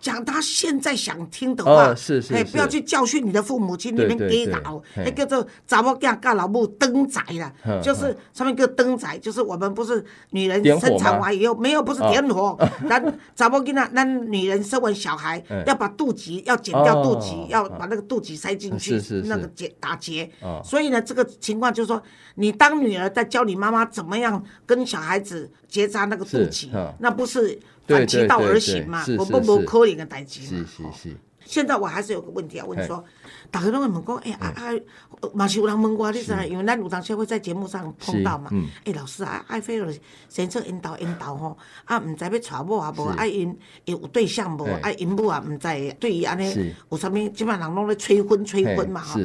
[0.00, 12.58] 讲他现在想听的话，哦是是不要去教训你的父母亲，你们给老，那叫做查某囝甲老母登仔啦，就是上面叫登仔，就是我们不是女人生产完以后没有不是哦点火，
[12.90, 13.00] 那
[13.36, 20.28] 查某囡仔，那女人生完小孩嗯要把肚脐要剪掉肚哦脐，要把那个肚脐塞进去那个结打结。
[20.40, 20.60] 哦。
[20.64, 22.02] 所以呢，这个情况就是说，
[22.34, 29.04] 你当女儿在教你妈妈怎么样跟小孩子结扎那个肚脐嗯，那不是反其道而行嘛？
[29.16, 30.66] 我不不可怜的代志嘛。
[30.76, 31.16] 吼是是，
[31.48, 33.02] 现在我还是有个问题要问嘿说，
[33.50, 34.68] 大家都会问讲，哎、啊啊，
[35.32, 38.50] 嘛是有人问我，你知道，因为咱有当时会在节目上碰到嘛
[38.84, 39.90] 哎老师啊，爱菲尔
[40.28, 41.56] 先生引导引导吼，
[41.86, 43.18] 啊，毋知要娶某啊无，是。
[43.18, 44.72] 啊因因有对象无，嘿。
[44.82, 49.18] 啊因某啊毋知，对于安尼有啥物，基本上拢咧催婚催婚嘛哈。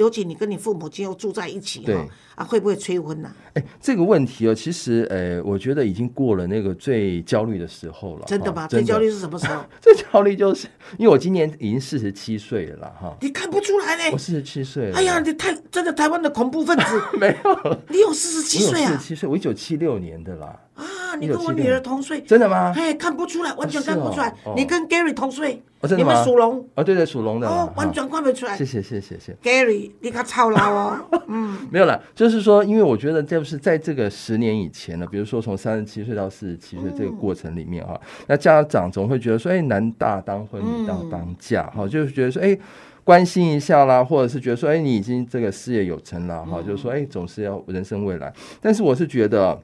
[0.00, 8.24] 尤其你跟你父母亲又住在一起对哈，啊会不会催婚呐、哎，这个问题哦，其实呃，我觉得已经过了那个最焦虑的时候了。
[8.26, 8.66] 真的吗？
[8.66, 9.62] 最焦虑是什么时候？
[9.78, 14.04] 最焦虑就是因为我今年已经四十七岁了啦，哈，你看不出来呢。
[14.12, 14.96] 我四十七岁了。
[14.96, 16.84] 哎呀，你太真的台湾的恐怖分子，
[17.20, 19.08] 没有，你有四十七岁啊四十？
[19.08, 20.84] 七岁，我一九七六年的啦，啊，
[21.16, 22.72] 你跟我女儿同岁，真的吗？
[22.74, 24.28] 嘿，看不出来，完全看不出来。
[24.44, 25.62] 哦你跟 Gary 同岁，
[25.96, 28.64] 你们属龙，哦，对对，属龙的哦，完全看不出来谢。
[28.64, 29.36] 谢谢谢谢谢。
[29.42, 30.98] Gary，你可操劳哦。
[31.28, 42.58] 嗯没有啦，就是说，因为我觉得就是在这个十年以前呢，比如说从三十七岁到四十七岁这个过程里面哈，那家长总会觉得说，哎，男大当婚，女大当嫁，哈、就是觉得说，哎。
[43.02, 48.32] 关心一下啦，或者是觉得说，哎，你已经这个事业有成了哈，就是说，哎，总是要人生未来。
[48.60, 49.58] 但是我是觉得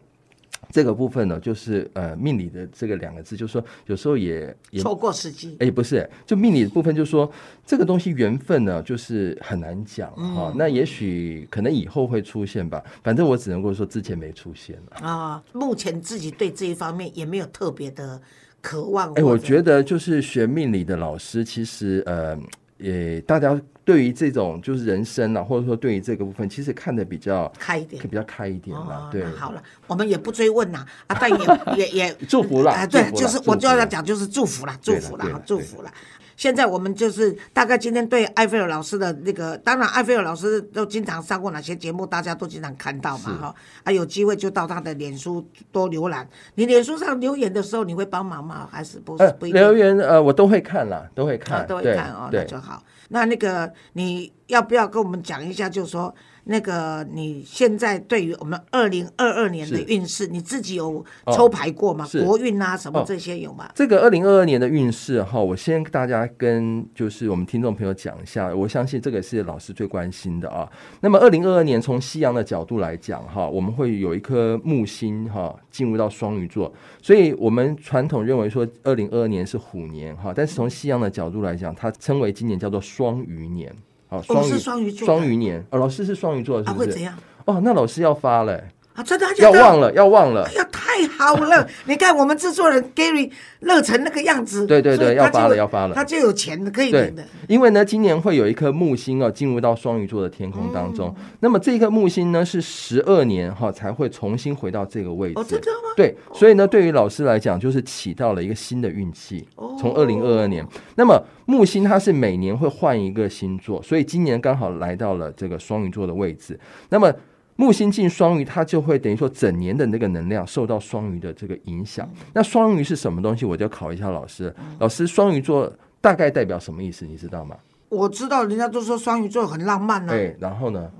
[0.71, 5.57] 这个部分呢，就是呃，命理的这个两个字，就是说有时候也也错过时机。
[5.61, 7.31] 哎，不是，就命理的部分，就是说
[7.65, 15.07] 这个东西缘分呢，就是很难讲哈、那也许可能以后会出现吧，反正我只能够说之前没出现了。
[15.07, 18.21] 啊，目前自己对这一方面也没有特别的
[18.61, 19.13] 渴望。
[19.15, 22.37] 哎，我觉得就是学命理的老师，其实呃，
[22.79, 28.09] 也大家对于这种就是人生啊，或者说对于这个部分，其实看的比较开一点比。
[28.17, 29.07] 较开一点啦。
[29.07, 31.47] 哦，对，那好了，我们也不追问啦，啊，但也
[31.87, 35.93] 也也祝福了啊，对就是我就要讲，就是祝福了，祝福啦，哈对啦对祝福了。
[36.37, 43.55] 现在我们就是大概今天对艾菲尔老师的那个，当然艾菲尔老师都经常上过哪些节目，大家都经常看到嘛，哈。
[43.85, 46.29] 啊，有机会就到他的脸书多浏览。
[46.57, 48.69] 你脸书上留言的时候，你会帮忙吗？
[48.69, 49.61] 还是不呃，不一定？
[49.61, 52.83] 留言呃，我都会看啦，都会啊，看，都会看哦，那就好。
[53.09, 55.69] 那那个你要不要跟我们讲一下？
[55.69, 56.15] 就是说，
[56.49, 62.05] 那个你现在对于我们二零二二年的运势，你自己有哦抽牌过吗？
[62.05, 63.69] 是国运啊，什么哦这些有吗？
[63.75, 70.71] 这个二零二二年的运势哈，我先跟大家跟就是我们听众朋友讲一下，我相信这个是老师最关心的啊。
[71.01, 83.75] 那么二零二二年从西洋的角度来讲哈，我们会有一颗木星哈进入到双鱼座，所以我们传统认为说二零二二年是虎年哈，但是从西洋的角度来讲，它称为今年叫做双鱼年。
[84.09, 86.89] 好，我双鱼是双鱼座双鱼年哦，老师是双鱼座，是啊，不是？
[86.89, 87.15] 会怎样？
[87.45, 88.63] 哦，那老师要发了、
[88.97, 89.79] 啊，真的要忘。
[89.79, 90.53] 了，要忘了哎。
[90.55, 91.69] 呀，太好了！
[91.85, 93.31] 你看我们制作人 Gary
[93.61, 101.15] 乐成那个样子，对对对要发了要发了他就有钱可以对领的。，因为呢，今年会有一颗木星哦进入到双鱼座的天空当中。
[101.19, 105.35] 嗯那么这颗木星呢是十二年哈、才会重新回到这个位置。
[105.39, 105.91] 哦，真的吗？
[105.95, 109.47] 对，所以呢，对于老师来讲，就是起到了一个新的运气。
[109.57, 116.59] 哦从二零二二年，那么木星它是每年会换一个星座，所以今年刚好来到了这个双鱼座的位置。
[116.89, 117.13] 那么
[117.57, 122.09] 木星进双鱼，它就会等于说整年的那个能量受到双鱼的这个影响。
[122.33, 123.45] 那双鱼是什么东西？
[123.45, 124.55] 我就考一下老师。
[124.79, 127.05] 老师，双鱼座大概代表什么意思？
[127.05, 127.57] 你知道吗？
[127.89, 130.91] 我知道人家都说双鱼座很浪漫呢、对，然后呢？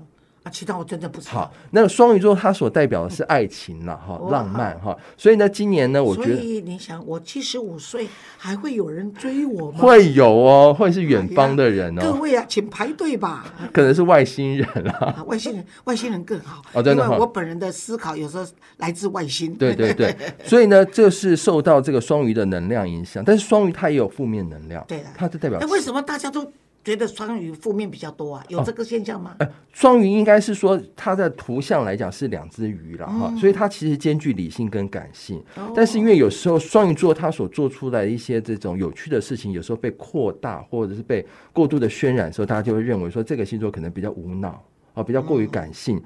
[0.47, 8.07] 啊，其他我真的不知道好。，那个双鱼座它所代表的是爱情了，哈，哦浪漫哈，所以呢，今年呢，我所觉得以你想，我七十五岁
[8.37, 9.79] 还会有人追我吗？
[9.79, 13.45] 会有哦，会是远方的人哦，各位啊，请排队吧。
[13.73, 14.93] 可能是外星人啦。
[14.99, 16.61] 啊，外星人， 外星人更好。
[16.73, 18.45] 哦真的哈因为我本人的思考有时候
[18.77, 19.53] 来自外星。
[19.55, 26.49] 对对对， 所以呢，这是受到这个双鱼的能量影响，但是双鱼它也有负面能量，对的它是代表哎，为什么大家都
[26.87, 28.41] 觉得双鱼负面比较多啊？
[28.47, 29.35] 有这个现象吗？
[29.39, 35.43] 呃双鱼应该是说它的图像来讲是两只鱼了哈，嗯所以它其实兼具理性跟感性。
[35.57, 46.01] 哦但是因为有时候双鱼座它所做出来的一些这种有趣的事情，有时候被扩大或者是被过度的渲染的时候，大家就会认为说这个星座可能比较无脑啊，比较过于感性。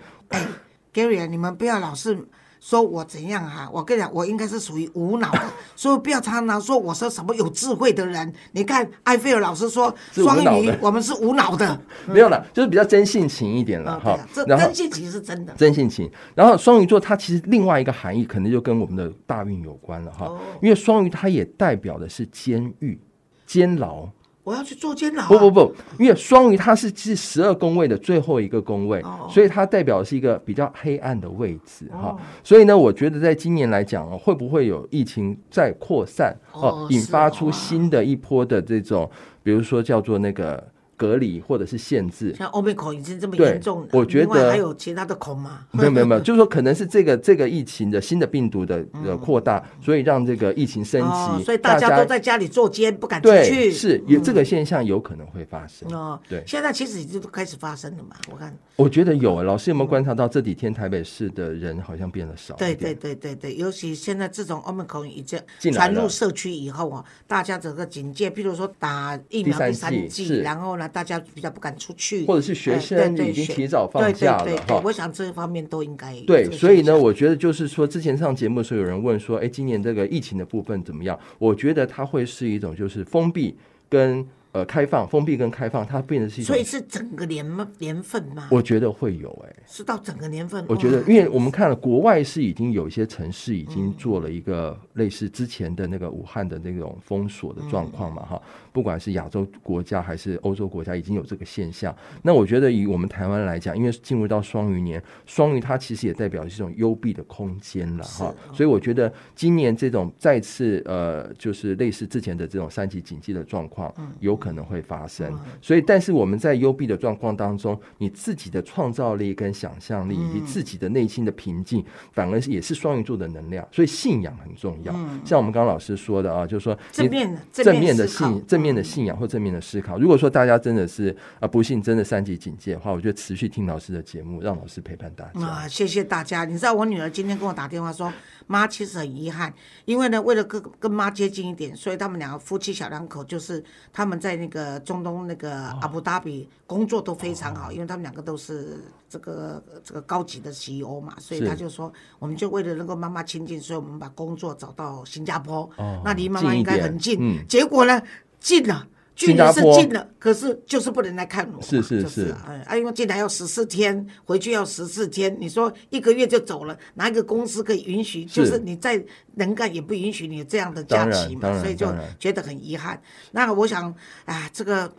[0.91, 2.17] Gary 啊，你们不要老是
[2.61, 5.41] 说我怎样哈、我跟你讲，我应该是属于无脑的，
[5.75, 8.31] 所以不要常常说我是什么有智慧的人。
[8.51, 14.15] 你看埃菲尔老师说双鱼我们是无脑的， 没有了，就是比较真性情一点了哈。
[14.31, 15.51] 真性情是真的。
[15.57, 16.07] 真性情。
[16.35, 22.99] 然后双鱼座它其实另外一个含义，可能就跟我们的大运有关了哈，哦因为双鱼它也代表的是监狱、
[23.47, 24.07] 监牢。
[24.43, 25.27] 我要去做监牢、啊。
[25.27, 29.27] 不不不，因为双鱼它是是十二宫位的最后一个宫位，哦。
[29.29, 32.17] 所以它代表的是一个比较黑暗的位置哈、哦。
[32.43, 36.87] 所以呢，我觉得在今年来讲哦，会不会有疫情再扩散哦。
[36.89, 39.09] 引发出新的一波的这种，
[39.43, 40.63] 比如说叫做那个
[41.01, 42.31] 隔离或者是限制？
[42.35, 45.65] 像欧美口已经这么对严重了，我觉得还有其他的口吗？
[45.73, 53.71] 没有没有没有， 就是说可能是这个这个疫情的新的病毒的的扩大，所以让这个疫情升级，所以大家都在家里坐监，不敢出去。
[53.71, 55.91] 是有这个现象有可能会发生。
[55.91, 58.55] 哦，对现在其实已经都开始发生了嘛，我看。
[58.75, 62.95] 我觉得有，老师有没有观察到这几天台北市的人好像变得少一对点？
[62.95, 74.81] 对对对对，尤其现在这种 Omicron 已经进来了传入社区以后啊，大家整个警戒，譬如说打疫苗第三剂然后呢，大家比较不敢出去，或者是学哎生已经提早放假对对对了哈。
[74.83, 81.17] 我想这方面都应该对这，个所以呢，我觉得就是说，之前上节目的时候，有人问说，哎，今年这个疫情的部分怎么样？
[81.39, 83.57] 我觉得它会是一种就是封闭
[83.89, 88.47] 跟呃开放，封闭跟开放，它变成是一种所以，是整个年吗年份吗？
[88.51, 90.65] 我觉得会有哎、是到整个年份。
[90.67, 98.41] 我觉得，因为我们看了国外是已经有一些城市已经做了一个类似之前的那个武汉的那种封锁的状况嘛，哈，
[98.73, 101.95] 不管是亚洲国家还是欧洲国家，已经有这个现象。
[102.21, 114.11] 那我觉得以我们台湾来讲，因为进入到双鱼年，双鱼它其实也代表是一种幽闭的空间了哈，所以我觉得今年这种再次呃，就是类似之前的这种三级警戒的状况，嗯。
[114.19, 115.31] 有可能会发生。
[115.61, 123.65] 所以，但是我们在幽闭的状况当中，你自己的创造力跟想象力，以及自己的内心的平静，反而是也是双鱼座的能量。
[123.71, 124.91] 所以信仰很重要。
[125.23, 129.99] 像我们刚刚老师说的啊，就是说你正面的正面的信正面的信仰或正面的思考。
[129.99, 135.45] 如果说大家真的是啊不幸真的三级警戒的话，我觉得持续听老师的节目，让老师陪伴大家。
[135.45, 136.43] 啊，谢谢大家。
[136.45, 138.11] 你知道我女儿今天跟我打电话说，
[138.51, 139.53] 妈其实很遗憾，
[139.85, 157.17] 因为呢，为了跟跟妈接近一点，所以他们两个夫妻小两口就是他们在那个中东那个阿布达比工作都非常好，因为他们两个都是这个这个高级的 CEO 嘛，所以他就说，我们就为了能够妈妈亲近，所以我们把工作找到新加坡，哦那离妈妈应该很近。
[157.21, 158.01] 嗯结果呢，
[158.39, 158.85] 近了。
[159.25, 162.35] 距离是近了，可是就是不能来看我嘛，是是就是
[162.67, 168.25] 啊因为进来要十四天，回去要十四天，你说一个月就走了，哪一个公司可以允许？
[168.25, 169.03] 就是你再
[169.35, 172.99] 能干也不允许你有这样的假期嘛所以就觉得很遗憾。
[173.31, 173.93] 那我想
[174.25, 174.91] 啊，这个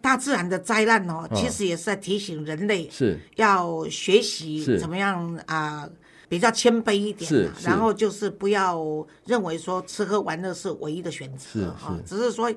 [0.00, 1.36] 大自然的灾难哦，嗯。
[1.36, 3.18] 其实也是在提醒人类是。
[3.34, 5.88] 要学习怎么样啊。
[6.28, 8.84] 比较谦卑一点然后就是不要
[9.26, 12.52] 认为说吃喝玩乐是唯一的选择啊，只是说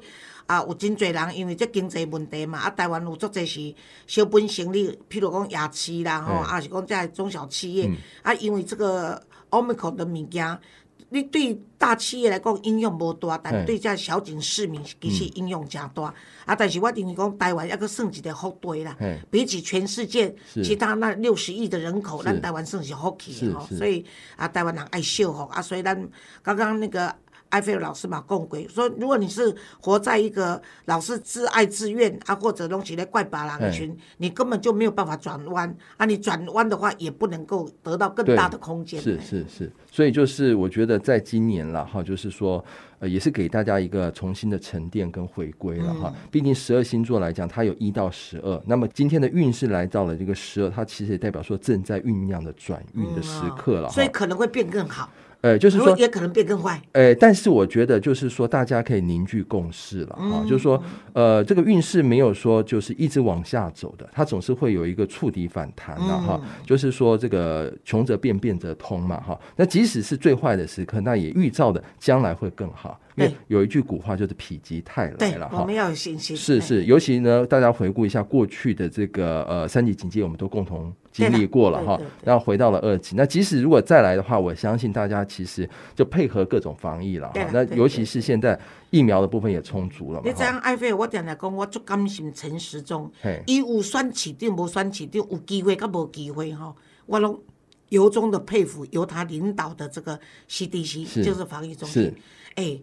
[0.50, 3.72] 啊，有真侪人因为这经济问题嘛，啊，台湾有足侪是
[4.08, 7.96] 小本生意，譬如讲夜市啦，吼，啊是讲这中小企业，嗯。
[8.24, 10.60] 啊，因为这个 omicron 的物件，
[11.10, 13.64] 你对大企业来讲影响无大，但嘿。
[13.64, 16.12] 对这小景市民其实影响诚大。
[16.46, 18.98] 啊，但是我认为讲台湾抑佫算一个福地啦，
[19.30, 24.04] 比起全世界其他那六十亿的人口，咱台湾算是福气的吼，所以
[24.36, 26.10] 啊，台湾人爱笑吼啊，所以咱
[26.42, 27.16] 刚刚那个。
[27.50, 36.06] 埃菲尔老师嘛，共轨说，如果你是活在一个老是自爱自怨啊，或者弄起来怪别人的群，你根本就没有办法转弯啊！
[36.06, 39.02] 你转弯的话，也不能够得到更大的空间。
[39.02, 42.64] 是是是，所以就是我觉得在今年了哈，就是说
[43.00, 46.14] 呃，也是给大家一个重新的沉淀跟回归了哈。
[46.30, 53.94] 毕竟十二星座来讲，它有一到十二，那么今天的运势来到了这个十二，它其实也代表说正在酝酿的转运的时刻了哈。
[53.94, 55.10] 所以可能会变更好。
[55.42, 56.82] 呃，就是说也可能变更坏。
[56.92, 60.44] 呃，但是我觉得就是说，大家可以凝聚共识了哈。
[60.44, 60.82] 就是说，
[61.14, 66.40] 呃，这个运势没有说就是一直往下走的，它总是会有一个触底反弹的哈。
[66.66, 69.40] 就是说，这个穷则变，变则通嘛哈。
[69.56, 73.00] 那即使是最坏的时刻，那也预兆的将来会更好。
[73.20, 75.60] 因为有一句古话就是“否极泰来”了哈。
[75.60, 76.36] 我们要有信心。
[76.36, 80.94] 是是，尤其呢，大家回顾一下过去的这个呃三级警戒，我们都共同。
[81.12, 83.16] 经历过了哈，然后回到了二级。
[83.16, 87.50] 那即使如果再来的话，我相信大家其实就配合各种防疫了哈。
[87.52, 88.58] 那尤其是现在
[88.92, 90.22] 疫苗的部分也充足了。
[90.24, 93.12] 你这样爱费，我常常讲，我足甘心陈时中，
[93.48, 96.74] 伊有选市长无选市长，有机会甲无机会哈，
[97.08, 97.42] 我拢
[97.90, 100.18] 由衷的佩服由他领导的这个
[100.48, 102.14] CDC，就是防疫中心。
[102.56, 102.80] 哎，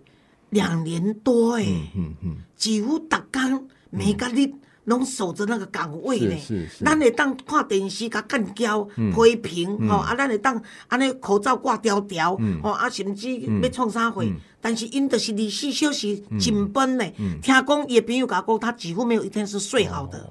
[0.51, 4.53] 两年多哎，嗯嗯，几乎逐工每个日。
[4.87, 6.37] 拢守着那个岗位呢，
[6.79, 14.25] 咱会当看电视甲干交批评吼，啊，咱会当安尼口罩挂条条吼，啊，甚至要创啥货，
[14.61, 17.05] 但是因着是二十四小时紧绷呢。
[17.43, 20.25] 听讲伊朋友甲讲，他几乎没有一天是睡好的。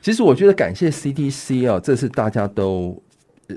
[0.00, 3.02] 其实我觉得感谢 CDC 啊，这是大家都。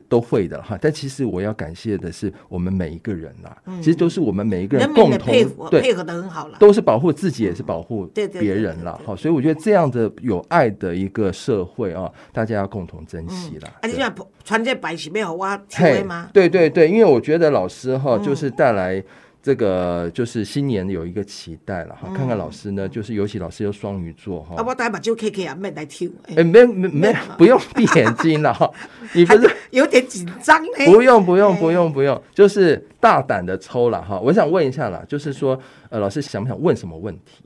[0.08, 5.34] 都会的哈，但其实我要感谢的是我们每一个人啦，其实都是我们每一个人共同
[5.70, 13.70] 对配合的很好了，都是保护自己也是保护别人了哈，所以我觉得这样的有爱的一个社会啊，大家要共同珍惜啦。
[13.82, 14.14] 啊，你想
[14.44, 16.30] 传这白喜没有挖对吗？
[16.34, 19.04] 对对对，因为我觉得老师哈就是带来。
[19.44, 24.56] 这个就是新年有一个期待了哈，看看老师呢，就是尤其老师又双鱼座哈。
[24.56, 26.10] 啊，我带把就 K K 啊，没来听。
[26.34, 28.72] 哎，没没没，不用闭眼睛了哈。
[29.14, 30.86] 你不是有点紧张呢？
[30.86, 34.18] 不用不用不用不用，就是大胆的抽了哈。
[34.18, 37.44] 我想问一下啦，就是说，呃，老师想不想问什么问题？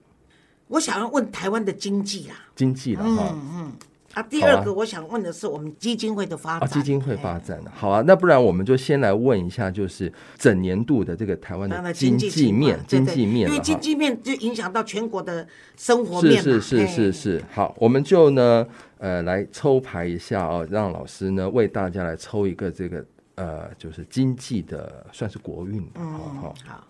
[0.67, 2.35] 我想要问台湾的经济啦。
[2.55, 3.29] 经济了哈。
[3.33, 3.73] 嗯嗯。
[4.17, 6.67] 啊，第二个我想问的是我们基金会的发展。
[6.67, 15.47] 基金会发展的，好啊，那不然我们就先来问一下，就是整年度的这个台湾的经济面，经济面，因为经济面就影响到全国的
[15.77, 23.05] 生活面是是是是是，好，我们就呢，呃，来抽牌一下哦，让老师呢为大家来抽一个这个
[23.35, 26.87] 呃，就是经济的算是国运的，好好好，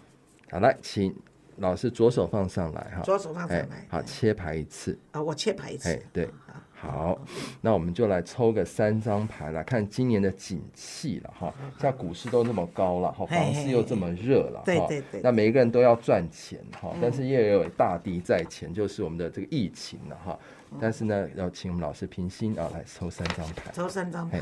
[0.49, 1.13] 好来，请
[1.57, 4.97] 老师左手放上来哈，左手放上来，好，切牌一次。
[5.11, 6.29] 啊，我切牌一次，哎，对。
[6.79, 7.19] 好，
[7.59, 11.53] 那我们就来抽个三张牌来看今年的景气了哈。
[11.79, 15.21] 像股市都那么高了，哈，房市又这么热了，对对对。
[15.21, 20.37] 那每一个人都要赚钱哈，但是也有大敌在前，就是我们的这个疫情了哈。
[20.79, 24.41] 但是呢，要请我们老师平心啊，来抽三张牌，抽三张牌。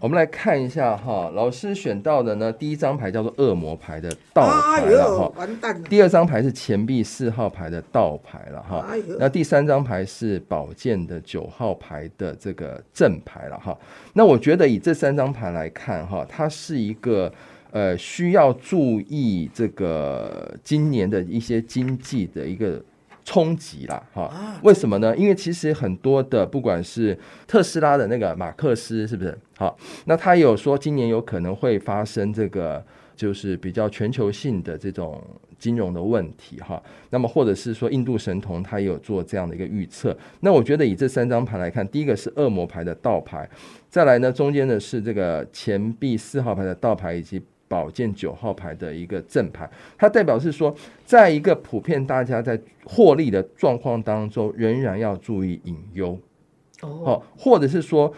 [0.00, 5.86] 我们来看一下哈，老师选到的呢，第一张牌叫做恶魔牌的倒牌了哈，完蛋了。
[5.90, 8.82] 第二张牌是钱币四号牌的倒牌了哈，
[9.18, 13.76] 那第三张牌是宝剑的九号牌的这个正牌了哈。
[14.14, 17.30] 那我觉得以这三张牌来看哈，它是一个
[17.70, 22.82] 呃需要注意这个今年的一些经济的一个。
[23.30, 25.16] 冲击啦，哈，为什么呢？
[25.16, 27.16] 因为其实很多的，不管是
[27.46, 29.38] 特斯拉的那个马克思，是不是？
[29.56, 35.22] 好，那他有说今年有可能会发生这个，就是比较全球性的这种
[35.60, 36.82] 金融的问题，哈。
[37.10, 40.16] 那么或者是说印度神童他也有做这样的一个预测。
[40.40, 43.48] 那我觉得以这三张牌来看，第一个是恶魔牌的倒牌，
[43.88, 47.40] 再来呢中间的是这个钱币四号牌的倒牌，以及。
[47.70, 50.74] 宝剑九号牌的一个正牌，它代表是说，
[51.06, 56.18] 在一个普遍大家在获利的状况当中，仍然要注意隐忧
[56.82, 58.12] 哦，或者是说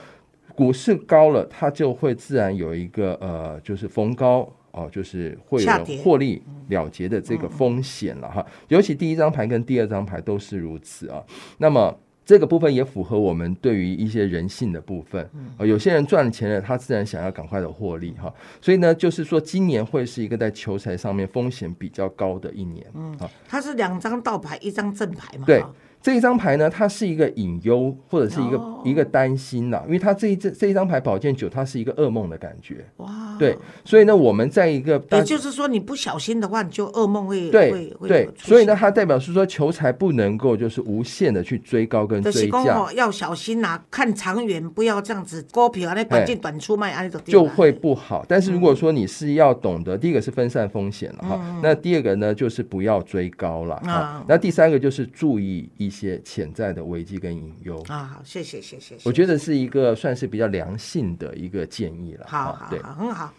[0.54, 8.46] 股市高了，它就会自然有一个呃，就是逢高哦，就是会有获利了结的这个风险了哈。
[8.68, 11.22] 尤其第一张牌跟第二张牌都是如此啊。
[11.58, 11.94] 那么。
[12.24, 25.64] 这个部分也符合我们对于一些人性的部分，呃，有些人赚钱了，他自然想要赶快的获利哈，所以呢，就是说今年会是一个在求财上面风险比较高的一年，嗯，啊，它是两张倒牌，一张正牌嘛，对。
[26.02, 32.84] 这一张牌呢，它是一个隐忧或者是一个一个担心呐，因为它这一这这一张牌宝剑九，它是一个噩梦的感觉。
[32.96, 48.26] 哇，对，所以呢，我们在一个也就是说，你不小心的话，你就噩梦会对对，所以呢，它代表是说求财不能够就是无限的去追高跟追价，要小心呐，看长远，不要这样子股票啊那短进短出卖啊那种就会不好。
[48.28, 55.91] 但是如果说你是要懂得，第一个是分散风险了哈，那第二个呢就是不要追高了啊，那第三个就是注意一。
[55.92, 62.24] 一些潜在的危机跟隐忧啊，好，谢谢，谢谢，我觉得是一个算是比较良性的一个建议了。
[62.26, 63.34] 好，好，好，很好。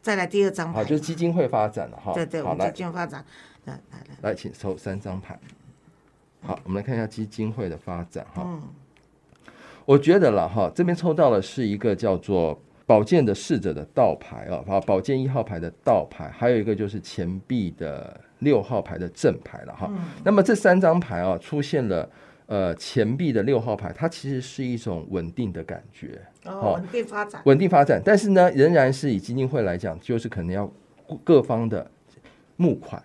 [0.00, 2.12] 再来第二张牌，好，就是基金会发展了哈。
[2.12, 3.24] 对对，我们基金会发展。
[3.64, 5.36] 来来来，来，请抽三张牌。
[6.42, 8.44] 好，我们来看一下基金会的发展哈。
[8.46, 8.62] 嗯
[9.84, 12.56] 我觉得了哈，这边抽到的是一个叫做
[12.86, 19.90] 宝剑的侍者的倒牌啊，好，宝剑一号牌的倒牌，还有一个就是钱币的六号牌的正牌了哈。
[20.22, 22.08] 那么这三张牌啊，出现了
[22.46, 30.70] 呃钱币的六号牌，它其实是一种稳定的感觉，哦，稳定发展，稳定发展，但是呢，仍然是以基金会来讲，就是可能要
[31.24, 31.90] 各方的
[32.56, 33.02] 募款。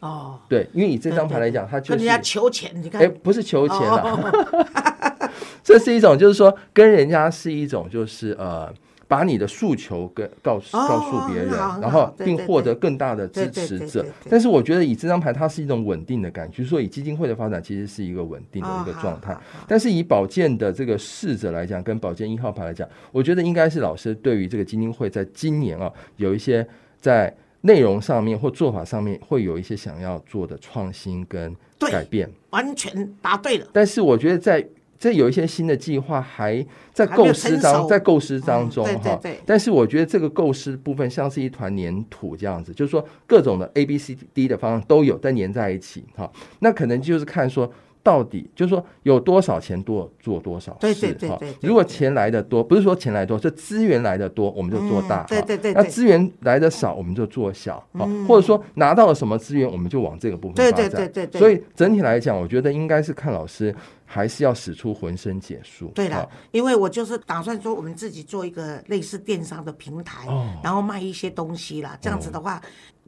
[0.00, 5.30] 哦，对，因为以这张牌来讲，它就是跟人家求钱，你看哎，，不是求钱啊，哦，
[5.64, 8.72] 这是一种，就是说跟人家是一种，就是呃，
[9.08, 11.48] 把你的诉求跟告诉哦告诉别人
[11.80, 19.34] 然后并获得更大的支持者但是我觉得以这张牌，它是一种稳定的感觉，就是说以基金会的发展其实是一个稳定的一个哦状态。
[19.66, 26.66] 但是以保健的这个侍者来讲，跟保健一号牌来讲，我觉得应该是老师对于这个基金会在今年啊，有一些
[27.00, 32.30] 在内容上面或做法上面会有一些想要做的创新跟改变。
[32.50, 33.66] 完全答对了。
[33.72, 34.64] 但是我觉得在
[34.98, 47.72] 这有一些新的计划还在构思当在构思当中哈、对但是我觉得这个构思部分像是一团粘土这样子，就是说各种的 A B C D 的方案都有但粘在一起哈、那可能就是看说。
[48.08, 55.24] 到底就是说有多少钱多做多少事对对对哈对对如果钱来的多，不是说钱来多，是资源来的多，我们就做大。
[55.24, 57.76] 嗯对对对那资源来的少，我们就做小。
[57.92, 60.90] 哈或者说拿到了什么资源，我们就往这个部分对发展。
[60.90, 63.74] 对对对对所以整体来讲，我觉得应该是看老师
[64.06, 65.88] 还是要使出浑身解数。
[65.88, 71.98] 对了好，因为我就是打算说，我们自己做一个类似电商的平台，哦然后卖一些东西啦。
[72.00, 72.58] 这样子的话，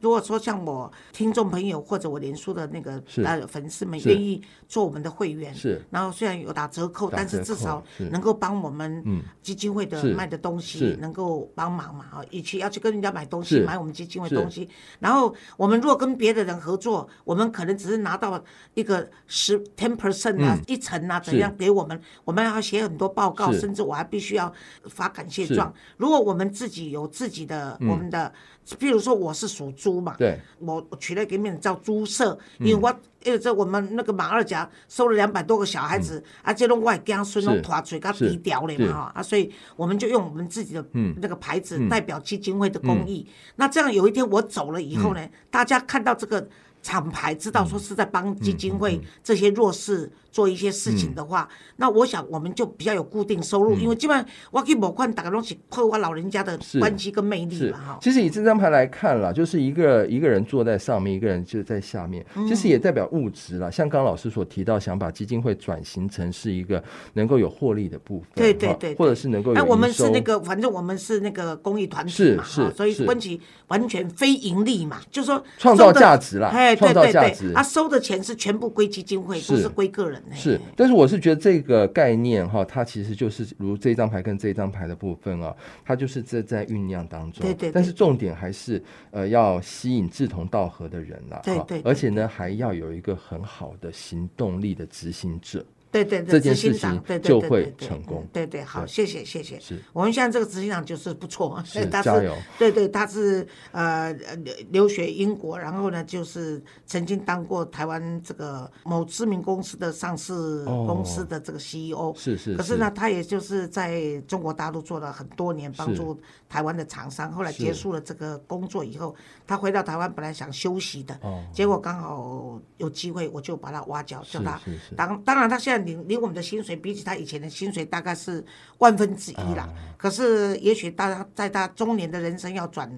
[0.01, 5.81] 如果说像我听众朋友或者我连书的那个呃粉丝们愿意做我们的会员，是。
[5.89, 7.81] 然后虽然有打折扣，但是至少
[8.11, 9.21] 能够帮我们嗯。
[9.41, 18.41] 基金会的卖的东西能够帮忙嘛啊，与其要去跟人家买东西，买我们基金会东西，然后我们如果跟别的人合作，我们可能只是拿到
[18.75, 20.61] 一个十 ten percent 啊、嗯。
[20.67, 24.51] 一层啊，怎样给我们，我们要写很多报告，甚至我还必须要
[24.85, 25.73] 发感谢状。
[25.97, 28.31] 如果我们自己有自己的、我们的，
[28.79, 32.89] 譬如说我是属猪嘛，对，我我取了一个名字叫猪舍，因为我
[33.23, 41.15] 因为这我们那个马二甲收了两百多个小孩子，啊，这种外江孙拢是拖嘴给他低调了嘛哈，啊，所以我们就用我们自己的嗯。
[41.21, 43.27] 那个牌子代表基金会的公益。
[43.55, 46.47] 那这样有一天我走了以后呢，大家看到这个。
[46.81, 57.97] 厂牌知道说是在帮基金会这些弱势做一些事情的话，那我想我们就比较有固定收入，因为基本上我去某款打个东西靠我老人家的是关系跟魅力嘛哈。
[58.01, 63.69] 其实以这张牌来看啦，就是一个一个人坐在上面，一个人就在下面，嗯其实也代表物质啦。
[63.69, 77.11] 像刚刚老师所提到，想把基金会转型成是一个能够有获利的部分，哈对对对对或者是能够有哎，我们是那个，反正我们是那个公益团体嘛，是是哈，所以是温琪完全非盈利嘛，就说创造价值啦哎，对创造对。
[77.11, 77.53] 对价值。
[77.53, 85.55] 啊，收的钱是全部归基金会，不是是归个人欸是，但是我是觉得这个概念哈，它其实就是如这张牌跟这张牌的部分啊，
[85.85, 87.53] 它就是在在酝酿当中。
[87.53, 91.41] 对但是重点还是呃要吸引志同道合的人啦，哈。
[91.43, 95.65] 对对对而且呢还要有一个很好的行动力的执行者。
[95.91, 98.21] 对对对，这件执行事情长对对就会对对对成功。
[98.23, 99.59] 嗯对对，好，谢谢谢谢。
[99.59, 99.77] 是。
[99.91, 102.33] 我们现在这个执行长就是不错， 是他是加油。
[102.57, 110.85] 对对，他是呃呃留留学英国，然后呢就是曾经当过台湾这个某知名公司的上市哦。
[110.87, 112.13] 公司的这个 CEO。
[112.15, 116.19] 是是，可是呢，他也就是在中国大陆做了很多年，帮助
[116.49, 117.31] 台湾的厂商。
[117.31, 119.15] 后来结束了这个工作以后，
[119.45, 124.59] 他回到台湾本来想休息的，哦，结果刚好有机会，我就把他挖角，叫他
[124.95, 128.43] 当当然，他现在领领我们的薪水，比起他以前的薪水大概是
[128.79, 129.63] 万分之一啦。
[129.63, 132.91] 啊可是，也许大家在他中年的人生要转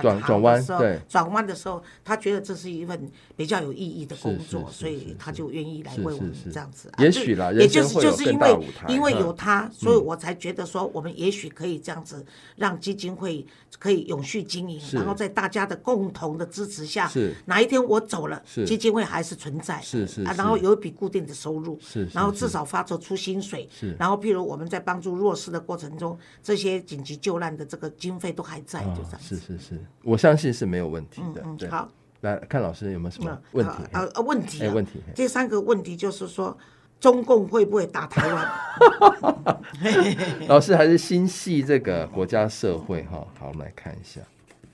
[0.00, 6.88] 转转转弯的时候对，转弯的时候，他觉得这是一份比较有意义的工作，所以他就愿意来为我们这样子。
[6.92, 7.02] 啊。
[7.02, 9.16] 也许啦也就是就是因为因为嗯。
[9.16, 12.24] 有他，所以我才觉得说，我们也许可以这样子
[12.54, 13.44] 让基金会
[13.78, 17.34] 可以永续经营，然后在大家的共同的支持下，是。
[17.46, 20.22] 哪一天我走了，基金会还是存在，啊，是是是。
[20.24, 23.96] 然后有一笔固定的收入，是是然后至少发得出薪水，是。
[23.98, 29.36] 然后譬如我们在帮助弱势的过程中，这些紧急救难的这个经费都还在，就这啊样子。
[29.36, 31.70] 是是是，我相信是没有问题的。
[31.70, 31.88] 好，
[32.20, 33.72] 来看老师有没有什么问题？
[33.92, 36.56] 呃呃呃问题啊，哎问题第三个问题就是说，
[36.98, 39.56] 中共会不会打台湾？
[40.48, 43.26] 老师还是心系这个国家社会哈。
[43.38, 44.20] 好，我们来看一下。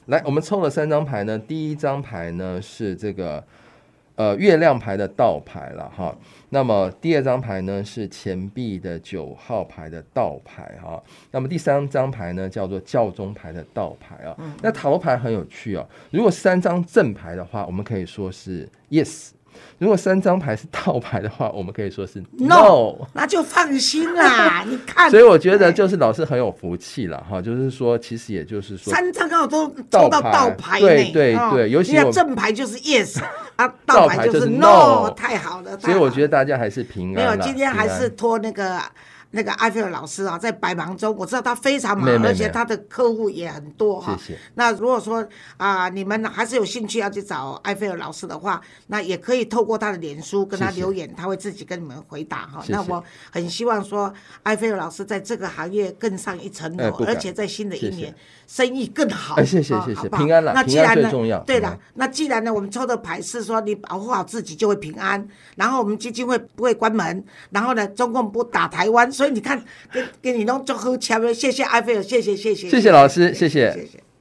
[0.07, 1.39] 来，我们抽了三张牌呢。
[1.39, 3.43] 第一张牌呢是这个
[4.17, 6.17] 呃月亮牌的倒牌了哈。
[6.51, 11.03] 那么第二张牌呢是钱币的九号牌的倒牌哈。
[11.31, 14.37] 那么第三张牌呢叫做教宗牌的倒牌啊。
[14.61, 15.89] 那塔罗牌很有趣哦。
[16.11, 19.31] 如果三张正牌的话，我们可以说是 yes。
[19.79, 24.65] 如果三张牌是倒牌的话，我们可以说是 no，那就放心啦。
[24.69, 27.41] 你看，所以我觉得就是老师很有福气了哈。
[27.41, 33.21] 就是说，其实也就是说，三张刚好都抽到倒牌，对对对，尤其正牌就是 yes，
[33.57, 35.79] 啊， 倒牌就是 no，太好了。
[35.79, 37.15] 所以我觉得大家还是平安。
[37.15, 38.81] 没有，今天还是托那个。
[39.33, 44.17] 那个埃菲尔老师啊，在百忙中，我知道他非常忙，而且他的客户也很多哈。
[44.19, 44.39] 谢谢。
[44.55, 45.27] 那如果说
[45.57, 52.65] 啊，你们还是有兴趣要去找埃菲尔老师的话，那也可以透过他的脸书跟他留言，他会自己跟你们回答哈。
[52.69, 54.13] 那我很希望说，
[54.45, 58.15] 埃菲尔老师在这个行业更上一层楼，而且在新的一年
[58.53, 59.43] 生意更好。
[59.43, 61.39] 谢谢谢谢，平安了，平安最重要。
[61.45, 65.27] 对了，那既然呢，我们抽的牌是说你保护好自己就会平安，
[65.57, 69.11] 然后我们基金会不会关门，然后呢，中共不打台湾。
[69.11, 74.12] 所以你看，给给你弄做好签谢谢艾菲尔，谢谢谢谢，谢谢老师，谢谢谢谢。